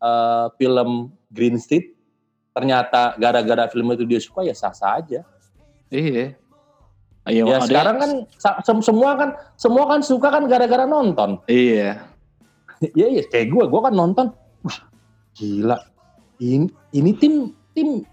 uh, 0.00 0.50
film 0.56 1.12
Green 1.30 1.60
Street 1.60 1.94
ternyata 2.56 3.12
gara-gara 3.20 3.68
film 3.68 3.92
itu 3.92 4.08
dia 4.08 4.20
suka 4.20 4.40
ya 4.40 4.56
sah-sah 4.56 4.96
aja. 4.96 5.20
Iya. 5.92 6.32
Iya, 7.26 7.42
ya 7.42 7.56
ada... 7.58 7.66
sekarang 7.68 7.96
kan 8.00 8.10
semua 8.80 9.10
kan 9.18 9.28
semua 9.60 9.84
kan 9.84 10.00
suka 10.00 10.28
kan 10.32 10.48
gara-gara 10.48 10.88
nonton. 10.88 11.38
Iya. 11.46 12.00
Iya 12.76 13.08
iya 13.08 13.22
kayak 13.24 13.56
gue, 13.56 13.64
gue 13.72 13.80
kan 13.80 13.94
nonton, 13.96 14.36
wah 14.60 14.78
gila, 15.32 15.80
ini, 16.36 16.68
ini 16.92 17.10
tim 17.16 17.56
tim 17.72 18.04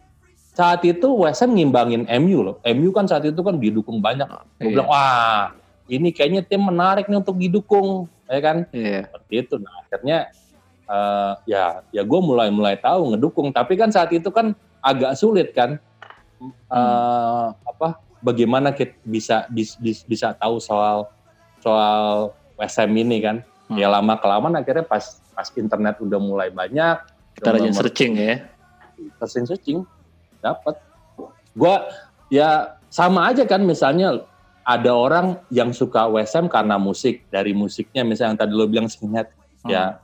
saat 0.55 0.87
itu 0.87 1.03
West 1.19 1.43
Ham 1.43 1.51
ngimbangin 1.51 2.07
MU 2.23 2.47
loh. 2.47 2.55
MU 2.71 2.95
kan 2.95 3.03
saat 3.03 3.27
itu 3.27 3.35
kan 3.43 3.59
didukung 3.59 3.99
banyak. 3.99 4.23
Gue 4.23 4.71
iya. 4.71 4.79
bilang 4.79 4.87
wah 4.87 5.51
ini 5.87 6.15
kayaknya 6.15 6.41
tim 6.45 6.63
menarik 6.63 7.11
nih 7.11 7.19
untuk 7.19 7.35
didukung, 7.35 8.07
ya 8.29 8.39
kan? 8.39 8.57
Iya. 8.71 9.09
Seperti 9.09 9.33
itu. 9.43 9.55
Nah 9.59 9.73
akhirnya 9.83 10.17
uh, 10.87 11.33
ya 11.43 11.83
ya 11.91 12.01
gue 12.01 12.19
mulai 12.23 12.47
mulai 12.49 12.79
tahu 12.79 13.15
ngedukung. 13.15 13.51
Tapi 13.51 13.75
kan 13.75 13.91
saat 13.91 14.11
itu 14.15 14.31
kan 14.31 14.55
agak 14.79 15.19
sulit 15.19 15.51
kan, 15.51 15.79
uh, 16.71 17.51
apa? 17.67 17.99
Bagaimana 18.23 18.71
kita 18.71 18.95
bisa 19.03 19.43
bisa, 19.51 19.75
bisa 20.07 20.27
tahu 20.39 20.63
soal 20.63 21.11
soal 21.59 22.31
Ham 22.55 22.95
ini 22.95 23.19
kan? 23.19 23.43
Hmm. 23.67 23.75
Ya 23.75 23.91
lama 23.91 24.15
kelamaan 24.15 24.55
akhirnya 24.55 24.87
pas 24.87 25.19
pas 25.35 25.47
internet 25.51 25.99
udah 25.99 26.19
mulai 26.23 26.47
banyak. 26.47 27.03
Kita 27.35 27.51
rajin 27.51 27.75
searching 27.75 28.13
ya. 28.15 28.47
Searching 29.19 29.45
searching 29.51 29.79
dapat. 30.39 30.79
Gue 31.51 31.75
ya 32.31 32.79
sama 32.87 33.27
aja 33.27 33.43
kan 33.43 33.59
misalnya 33.67 34.23
ada 34.63 34.91
orang 34.95 35.39
yang 35.51 35.75
suka 35.75 36.07
WSM 36.07 36.47
karena 36.47 36.79
musik 36.79 37.27
dari 37.27 37.51
musiknya 37.51 38.07
misalnya 38.07 38.35
yang 38.35 38.39
tadi 38.39 38.53
lo 38.55 38.65
bilang 38.67 38.87
singlet 38.87 39.27
hmm. 39.63 39.69
ya 39.71 39.99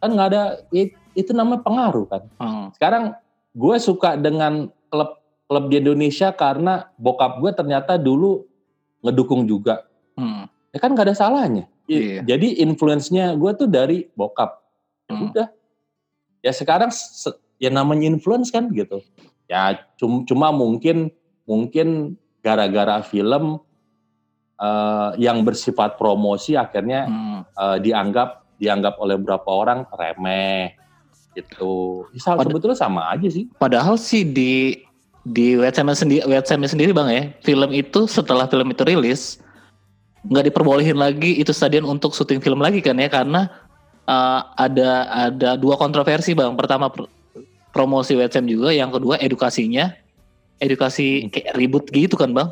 kan 0.00 0.10
nggak 0.12 0.28
ada 0.32 0.42
it, 0.72 0.92
itu 1.16 1.32
namanya 1.32 1.64
pengaruh 1.64 2.06
kan 2.08 2.22
hmm. 2.36 2.66
sekarang 2.76 3.16
gue 3.52 3.76
suka 3.80 4.16
dengan 4.20 4.68
klub 4.92 5.20
klub 5.48 5.64
di 5.68 5.80
Indonesia 5.80 6.32
karena 6.32 6.92
bokap 7.00 7.40
gue 7.40 7.50
ternyata 7.52 7.96
dulu 7.96 8.44
ngedukung 9.00 9.48
juga 9.48 9.88
hmm. 10.16 10.48
ya 10.76 10.78
kan 10.80 10.92
nggak 10.92 11.12
ada 11.12 11.16
salahnya 11.16 11.64
yeah. 11.88 12.24
jadi 12.24 12.60
influence-nya 12.64 13.32
gue 13.36 13.50
tuh 13.56 13.68
dari 13.68 14.08
bokap 14.12 14.60
ya 15.08 15.12
hmm. 15.12 15.26
udah 15.32 15.48
ya 16.44 16.52
sekarang 16.52 16.92
ya 17.56 17.70
namanya 17.70 18.10
influence 18.10 18.52
kan 18.52 18.68
gitu 18.74 19.00
ya 19.48 19.78
cuma, 19.96 20.24
cuma 20.28 20.48
mungkin 20.50 21.12
mungkin 21.44 22.18
gara-gara 22.42 23.00
film 23.06 23.62
uh, 24.62 25.10
yang 25.18 25.42
bersifat 25.42 25.98
promosi 25.98 26.54
akhirnya 26.54 27.10
hmm. 27.10 27.40
uh, 27.58 27.76
dianggap 27.82 28.46
dianggap 28.62 28.94
oleh 29.02 29.18
beberapa 29.18 29.50
orang 29.50 29.82
remeh 29.90 30.78
gitu. 31.34 32.06
Pad 32.22 32.46
sebetulnya 32.46 32.78
sama 32.78 33.10
aja 33.10 33.26
sih. 33.26 33.50
Padahal 33.58 33.98
sih 33.98 34.22
di 34.22 34.78
di 35.22 35.54
website 35.54 35.86
sendiri 35.98 36.22
website 36.26 36.66
sendiri 36.66 36.90
bang 36.90 37.08
ya 37.10 37.22
film 37.46 37.70
itu 37.70 38.10
setelah 38.10 38.50
film 38.50 38.74
itu 38.74 38.82
rilis 38.82 39.38
nggak 40.26 40.50
diperbolehin 40.50 40.98
lagi 40.98 41.38
itu 41.38 41.54
stadion 41.54 41.86
untuk 41.86 42.14
syuting 42.14 42.42
film 42.42 42.58
lagi 42.58 42.82
kan 42.82 42.98
ya 42.98 43.06
karena 43.06 43.46
uh, 44.10 44.50
ada 44.58 45.06
ada 45.30 45.50
dua 45.54 45.78
kontroversi 45.78 46.34
bang 46.34 46.58
pertama 46.58 46.90
pr 46.90 47.06
promosi 47.70 48.18
website 48.18 48.50
juga 48.50 48.74
yang 48.74 48.90
kedua 48.90 49.14
edukasinya 49.22 49.94
edukasi 50.58 51.30
kayak 51.30 51.54
ribut 51.54 51.86
gitu 51.94 52.18
kan 52.18 52.34
bang 52.34 52.48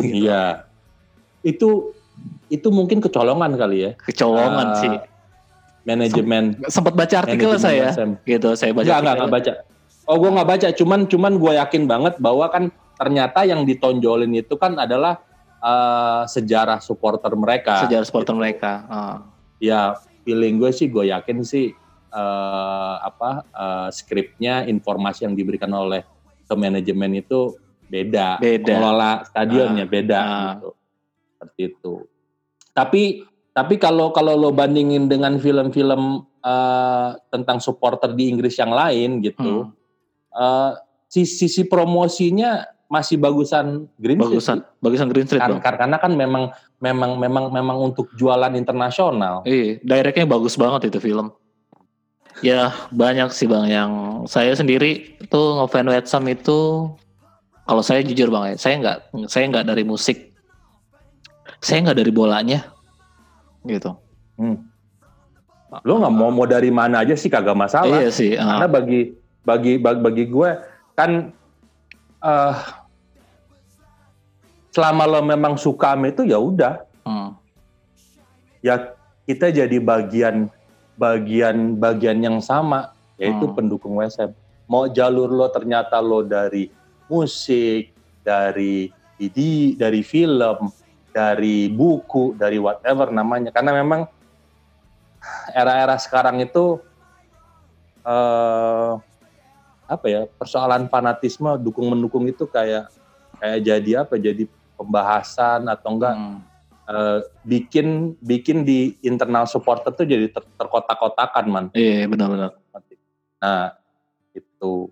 iya 0.00 0.64
itu 1.44 1.92
itu 2.48 2.68
mungkin 2.72 2.98
kecolongan 3.04 3.54
kali 3.54 3.76
ya. 3.84 3.90
Kecolongan 4.00 4.68
uh, 4.72 4.78
sih. 4.80 4.94
Manajemen. 5.84 6.56
Sempat 6.72 6.96
baca 6.96 7.14
artikel 7.20 7.60
saya. 7.60 7.92
SM. 7.92 8.16
Gitu, 8.24 8.56
saya 8.56 8.72
baca. 8.72 8.88
Enggak, 8.88 8.98
enggak, 9.04 9.14
enggak 9.20 9.32
baca. 9.32 9.52
Oh, 10.08 10.16
gue 10.20 10.30
nggak 10.32 10.48
baca. 10.48 10.68
Cuman, 10.72 11.00
cuman 11.08 11.32
gue 11.36 11.52
yakin 11.60 11.82
banget 11.84 12.14
bahwa 12.20 12.48
kan 12.48 12.72
ternyata 12.96 13.44
yang 13.44 13.68
ditonjolin 13.68 14.32
itu 14.32 14.56
kan 14.56 14.76
adalah 14.80 15.20
uh, 15.60 16.24
sejarah 16.24 16.80
supporter 16.80 17.32
mereka. 17.36 17.84
Sejarah 17.84 18.04
supporter 18.08 18.32
gitu. 18.32 18.40
mereka. 18.40 18.72
Uh. 18.88 19.16
Ya, 19.60 20.00
feeling 20.24 20.56
gue 20.56 20.72
sih, 20.72 20.88
gue 20.88 21.12
yakin 21.12 21.44
sih 21.44 21.76
uh, 22.12 22.96
apa 23.04 23.44
uh, 23.52 23.88
skripnya, 23.92 24.64
informasi 24.64 25.28
yang 25.28 25.36
diberikan 25.36 25.72
oleh 25.72 26.04
ke 26.44 26.54
manajemen 26.56 27.20
itu 27.20 27.56
beda. 27.88 28.40
Beda. 28.40 28.64
Pengelola 28.64 29.10
stadionnya 29.28 29.84
uh, 29.84 29.90
beda. 29.90 30.20
Uh. 30.20 30.32
Gitu 30.32 30.70
seperti 31.44 31.76
itu. 31.76 32.08
Tapi 32.72 33.02
tapi 33.54 33.78
kalau 33.78 34.10
kalau 34.10 34.34
lo 34.34 34.50
bandingin 34.50 35.06
dengan 35.06 35.38
film-film 35.38 36.26
uh, 36.42 37.14
tentang 37.30 37.62
supporter 37.62 38.10
di 38.10 38.32
Inggris 38.32 38.58
yang 38.58 38.74
lain 38.74 39.22
gitu, 39.22 39.70
hmm. 39.70 40.34
uh, 40.34 40.74
sisi, 41.06 41.46
sisi 41.46 41.62
promosinya 41.70 42.66
masih 42.90 43.16
bagusan 43.22 43.86
Green 43.94 44.18
bagusan, 44.18 44.58
Street. 44.58 44.82
Bagusan 44.82 45.06
Green 45.14 45.26
Street. 45.30 45.42
Karena, 45.42 45.62
karena 45.62 45.96
kan 46.02 46.12
memang 46.18 46.50
memang 46.82 47.14
memang 47.16 47.44
memang 47.54 47.78
untuk 47.94 48.10
jualan 48.18 48.50
internasional. 48.58 49.46
Iya, 49.46 49.78
directnya 49.86 50.26
bagus 50.26 50.58
banget 50.58 50.90
itu 50.90 50.98
film. 50.98 51.30
Ya 52.42 52.74
banyak 52.90 53.30
sih 53.30 53.46
bang 53.46 53.70
yang 53.70 53.90
saya 54.26 54.50
sendiri 54.58 55.14
tuh 55.30 55.62
ngefans 55.62 55.90
West 55.94 56.10
Ham 56.10 56.26
itu 56.26 56.90
kalau 57.62 57.82
saya 57.86 58.02
jujur 58.02 58.26
bang 58.34 58.52
ya 58.52 58.54
saya 58.58 58.74
nggak 58.82 58.98
saya 59.30 59.44
nggak 59.54 59.70
dari 59.70 59.86
musik 59.86 60.33
saya 61.64 61.80
nggak 61.80 61.98
dari 62.04 62.12
bolanya 62.12 62.60
gitu 63.64 63.96
hmm. 64.36 64.56
lo 65.80 65.92
nggak 65.96 66.14
mau 66.14 66.28
mau 66.28 66.44
dari 66.44 66.68
mana 66.68 67.00
aja 67.00 67.16
sih 67.16 67.32
kagak 67.32 67.56
masalah 67.56 68.04
iya 68.04 68.12
sih 68.12 68.36
uh. 68.36 68.44
karena 68.44 68.68
bagi 68.68 69.00
bagi 69.40 69.72
bagi, 69.80 70.00
bagi 70.04 70.24
gue 70.28 70.50
kan 70.92 71.32
uh, 72.20 72.54
selama 74.76 75.08
lo 75.08 75.20
memang 75.24 75.56
suka 75.56 75.96
itu 76.04 76.28
ya 76.28 76.36
udah 76.36 76.84
hmm. 77.08 77.30
ya 78.60 78.92
kita 79.24 79.48
jadi 79.48 79.80
bagian 79.80 80.52
bagian 81.00 81.80
bagian 81.80 82.20
yang 82.20 82.38
sama 82.44 82.92
yaitu 83.16 83.48
hmm. 83.48 83.56
pendukung 83.56 83.96
WSM 83.96 84.36
mau 84.68 84.84
jalur 84.92 85.32
lo 85.32 85.48
ternyata 85.48 85.96
lo 86.04 86.20
dari 86.20 86.68
musik 87.08 87.88
dari 88.20 88.92
ide 89.16 89.80
dari 89.80 90.00
film 90.04 90.83
dari 91.14 91.70
buku, 91.70 92.34
dari 92.34 92.58
whatever 92.58 93.14
namanya. 93.14 93.54
Karena 93.54 93.70
memang 93.70 94.10
era-era 95.54 95.94
sekarang 95.94 96.42
itu 96.42 96.82
uh, 98.02 98.98
apa 99.86 100.06
ya 100.10 100.26
persoalan 100.26 100.90
fanatisme 100.90 101.54
dukung 101.62 101.94
mendukung 101.94 102.26
itu 102.26 102.50
kayak 102.50 102.90
kayak 103.38 103.60
jadi 103.62 103.90
apa? 104.02 104.18
Jadi 104.18 104.50
pembahasan 104.74 105.70
atau 105.70 105.94
enggak 105.94 106.14
hmm. 106.18 106.38
uh, 106.90 107.18
bikin 107.46 108.18
bikin 108.18 108.66
di 108.66 108.98
internal 109.06 109.46
supporter 109.46 109.94
tuh 109.94 110.02
jadi 110.02 110.26
ter, 110.34 110.42
terkotak-kotakan 110.58 111.46
man. 111.46 111.64
Iya 111.78 112.10
benar-benar. 112.10 112.58
Nah 113.38 113.78
itu 114.34 114.90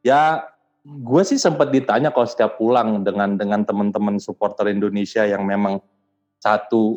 ya 0.00 0.48
gue 0.88 1.22
sih 1.24 1.36
sempat 1.36 1.68
ditanya 1.68 2.08
kalau 2.08 2.24
setiap 2.24 2.56
pulang 2.56 3.04
dengan 3.04 3.36
dengan 3.36 3.60
teman-teman 3.60 4.16
supporter 4.16 4.72
Indonesia 4.72 5.28
yang 5.28 5.44
memang 5.44 5.84
satu 6.40 6.96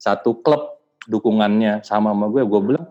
satu 0.00 0.42
klub 0.42 0.82
dukungannya 1.06 1.86
sama 1.86 2.10
sama 2.10 2.26
gue, 2.26 2.42
gue 2.42 2.60
bilang 2.74 2.86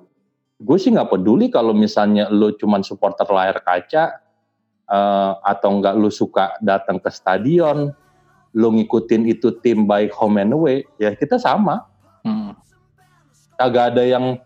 gue 0.60 0.78
sih 0.80 0.95
nggak 0.95 1.12
peduli 1.12 1.52
kalau 1.52 1.75
misalnya 1.75 2.32
lo 2.32 2.56
cuman 2.56 2.84
supporter 2.88 3.28
layar 3.28 3.60
kaca 3.60 4.23
uh, 4.88 5.39
atau 5.43 5.69
enggak 5.75 5.95
lo 5.99 6.08
suka 6.08 6.56
datang 6.63 7.04
ke 7.04 7.12
stadion, 7.12 7.91
lo 8.56 8.67
ngikutin 8.71 9.28
itu 9.28 9.60
tim 9.60 9.84
baik 9.84 10.15
home 10.15 10.39
and 10.39 10.56
away, 10.56 10.88
ya 10.97 11.12
kita 11.15 11.36
sama. 11.36 11.84
Hmm. 12.23 12.56
Kagak 13.60 13.95
ada 13.95 14.04
yang 14.08 14.39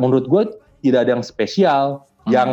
menurut 0.00 0.28
gue 0.28 0.42
tidak 0.84 1.08
ada 1.08 1.10
yang 1.16 1.24
spesial. 1.24 2.04
Hmm. 2.24 2.32
Yang 2.32 2.50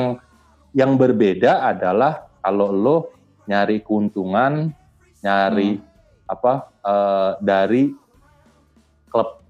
yang 0.72 0.96
berbeda 0.96 1.68
adalah 1.68 2.31
kalau 2.42 2.74
lo 2.74 2.98
nyari 3.46 3.82
keuntungan, 3.82 4.74
nyari 5.22 5.78
hmm. 5.78 6.30
apa 6.30 6.54
uh, 6.82 7.32
dari 7.42 7.94
klub 9.10 9.42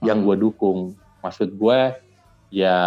hmm. 0.00 0.06
yang 0.06 0.22
gue 0.22 0.36
dukung. 0.38 0.94
Maksud 1.22 1.58
gue 1.58 1.78
ya 2.54 2.78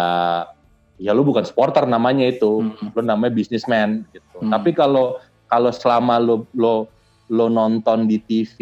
ya 1.00 1.10
lo 1.12 1.24
bukan 1.24 1.44
supporter 1.44 1.84
namanya 1.84 2.28
itu, 2.28 2.64
hmm. 2.64 2.96
lo 2.96 3.00
namanya 3.04 3.32
businessman 3.36 4.04
gitu. 4.12 4.40
Hmm. 4.40 4.52
Tapi 4.52 4.72
kalau 4.72 5.20
kalau 5.48 5.70
selama 5.72 6.16
lo 6.20 6.48
lo 6.56 6.88
lo 7.30 7.46
nonton 7.46 8.10
di 8.10 8.18
TV 8.18 8.58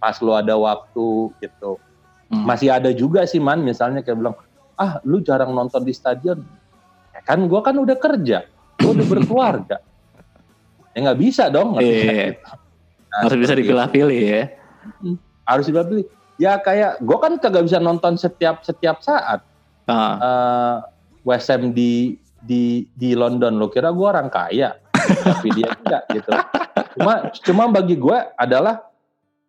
pas 0.00 0.16
lo 0.22 0.38
ada 0.38 0.54
waktu 0.56 1.34
gitu, 1.42 1.76
hmm. 2.30 2.46
masih 2.46 2.70
ada 2.70 2.94
juga 2.94 3.26
sih 3.26 3.42
man 3.42 3.60
misalnya 3.60 4.00
kayak 4.00 4.18
bilang 4.18 4.36
ah 4.80 4.96
lu 5.04 5.20
jarang 5.20 5.52
nonton 5.52 5.84
di 5.84 5.92
stadion, 5.92 6.40
ya 7.12 7.20
kan 7.20 7.44
gue 7.44 7.60
kan 7.60 7.76
udah 7.76 7.96
kerja, 8.00 8.48
gue 8.80 8.90
udah 8.96 9.06
berkeluarga 9.12 9.89
ya 10.94 10.98
nggak 11.06 11.20
bisa 11.20 11.48
dong 11.48 11.78
iya, 11.78 11.86
iya, 11.86 12.12
iya. 12.12 12.34
Nah, 13.10 13.26
harus 13.26 13.38
bisa 13.42 13.54
dipilah-pilih 13.58 14.20
ya. 14.22 14.44
Harus 15.42 15.64
dipilah-pilih. 15.66 16.06
Ya 16.40 16.56
kayak 16.62 17.02
gue 17.02 17.18
kan 17.18 17.36
kagak 17.42 17.66
bisa 17.66 17.82
nonton 17.82 18.14
setiap 18.14 18.62
setiap 18.62 19.02
saat. 19.02 19.42
Uh. 19.90 20.14
uh, 20.22 20.76
West 21.26 21.50
Ham 21.50 21.74
di 21.74 22.16
di 22.46 22.86
di 22.96 23.18
London. 23.18 23.58
Lo 23.58 23.68
kira 23.68 23.90
gue 23.90 24.06
orang 24.06 24.30
kaya? 24.30 24.78
Tapi 25.26 25.48
dia 25.58 25.74
enggak 25.74 26.02
gitu. 26.14 26.30
Cuma 26.96 27.14
cuma 27.42 27.64
bagi 27.68 27.98
gue 27.98 28.18
adalah 28.38 28.86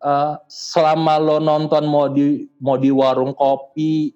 uh, 0.02 0.36
selama 0.50 1.16
lo 1.22 1.38
nonton 1.38 1.86
mau 1.86 2.10
di 2.10 2.50
mau 2.58 2.76
di 2.76 2.90
warung 2.90 3.32
kopi 3.32 4.12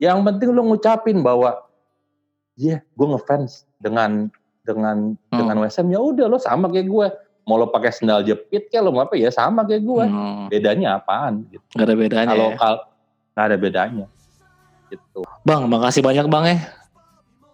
yang 0.00 0.24
penting 0.24 0.54
lo 0.56 0.64
ngucapin 0.64 1.20
bahwa 1.20 1.60
iya 2.56 2.80
yeah, 2.80 2.96
gue 2.96 3.06
ngefans 3.12 3.68
dengan 3.82 4.32
dengan 4.70 5.18
hmm. 5.18 5.36
dengan 5.36 5.56
WSM 5.66 5.86
ya 5.90 6.00
udah 6.00 6.26
lo 6.30 6.38
sama 6.38 6.70
kayak 6.70 6.86
gue. 6.86 7.08
Mau 7.48 7.56
lo 7.58 7.66
pakai 7.72 7.90
sendal 7.90 8.22
jepit 8.22 8.70
kayak 8.70 8.86
lo 8.86 8.90
mau 8.94 9.02
apa 9.02 9.18
ya 9.18 9.32
sama 9.34 9.66
kayak 9.66 9.82
gue. 9.82 10.04
Hmm. 10.06 10.46
bedanya 10.46 11.02
apaan? 11.02 11.44
Gitu. 11.50 11.64
Nggak 11.74 11.86
ada 11.86 11.96
bedanya 11.96 12.28
kalau 12.30 12.48
ya? 12.48 12.56
kal 12.56 12.74
nggak 13.34 13.44
ada 13.46 13.56
bedanya. 13.56 14.06
Gitu. 14.90 15.20
Bang 15.42 15.66
makasih 15.66 16.02
banyak 16.02 16.26
bang 16.30 16.44
ya. 16.46 16.58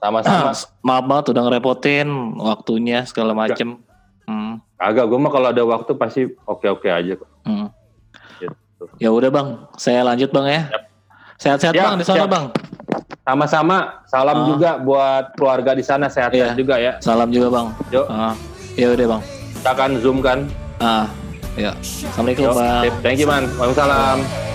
Sama-sama. 0.00 0.52
Maaf 0.86 1.04
banget 1.08 1.24
udah 1.32 1.42
ngerepotin 1.48 2.08
waktunya 2.40 3.02
segala 3.08 3.32
macem. 3.32 3.80
Hmm. 4.26 4.58
agak 4.76 5.06
gue 5.06 5.18
mah 5.22 5.30
kalau 5.30 5.54
ada 5.54 5.62
waktu 5.62 5.94
pasti 5.94 6.26
oke-oke 6.44 6.90
aja 6.90 7.14
kok. 7.14 7.30
Hmm. 7.46 7.70
gitu. 8.42 8.84
ya 8.98 9.08
udah 9.14 9.30
bang. 9.30 9.48
Saya 9.78 10.02
lanjut 10.02 10.34
bang 10.34 10.46
ya. 10.50 10.62
Sehat-sehat 11.38 11.72
bang 11.72 11.96
di 11.96 12.04
sana 12.04 12.26
bang 12.26 12.50
sama-sama. 13.26 14.06
Salam 14.06 14.36
uh. 14.38 14.46
juga 14.54 14.78
buat 14.78 15.34
keluarga 15.34 15.74
di 15.74 15.82
sana 15.82 16.06
sehat-sehat 16.06 16.54
iya. 16.54 16.58
juga 16.58 16.78
ya. 16.78 16.92
Salam 17.02 17.28
juga 17.34 17.50
bang. 17.50 17.66
Yuk. 17.90 18.06
Uh. 18.06 18.34
Ya 18.78 18.86
udah 18.94 19.06
bang. 19.18 19.22
Kita 19.58 19.70
akan 19.74 19.90
zoom 19.98 20.18
kan. 20.22 20.38
Ah. 20.78 21.10
Ya. 21.58 21.74
Assalamualaikum 21.82 22.44
Yuk. 22.46 22.54
bang. 22.54 22.82
Thank 23.02 23.18
you 23.18 23.26
man. 23.26 23.50
Waalaikumsalam. 23.58 24.22
were 24.22 24.45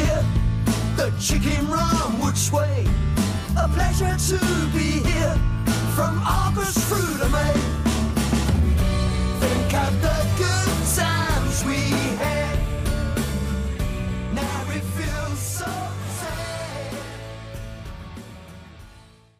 beer, 0.00 0.24
the 0.96 1.12
chicken 1.20 1.68
rum 1.68 2.20
would 2.20 2.36
sway. 2.36 2.86
A 3.56 3.68
pleasure 3.68 4.16
to 4.30 4.38
be 4.74 4.90
here 5.08 5.34
from 5.94 6.20
August 6.24 6.78
through 6.88 7.18
to 7.18 7.28
May. 7.28 7.79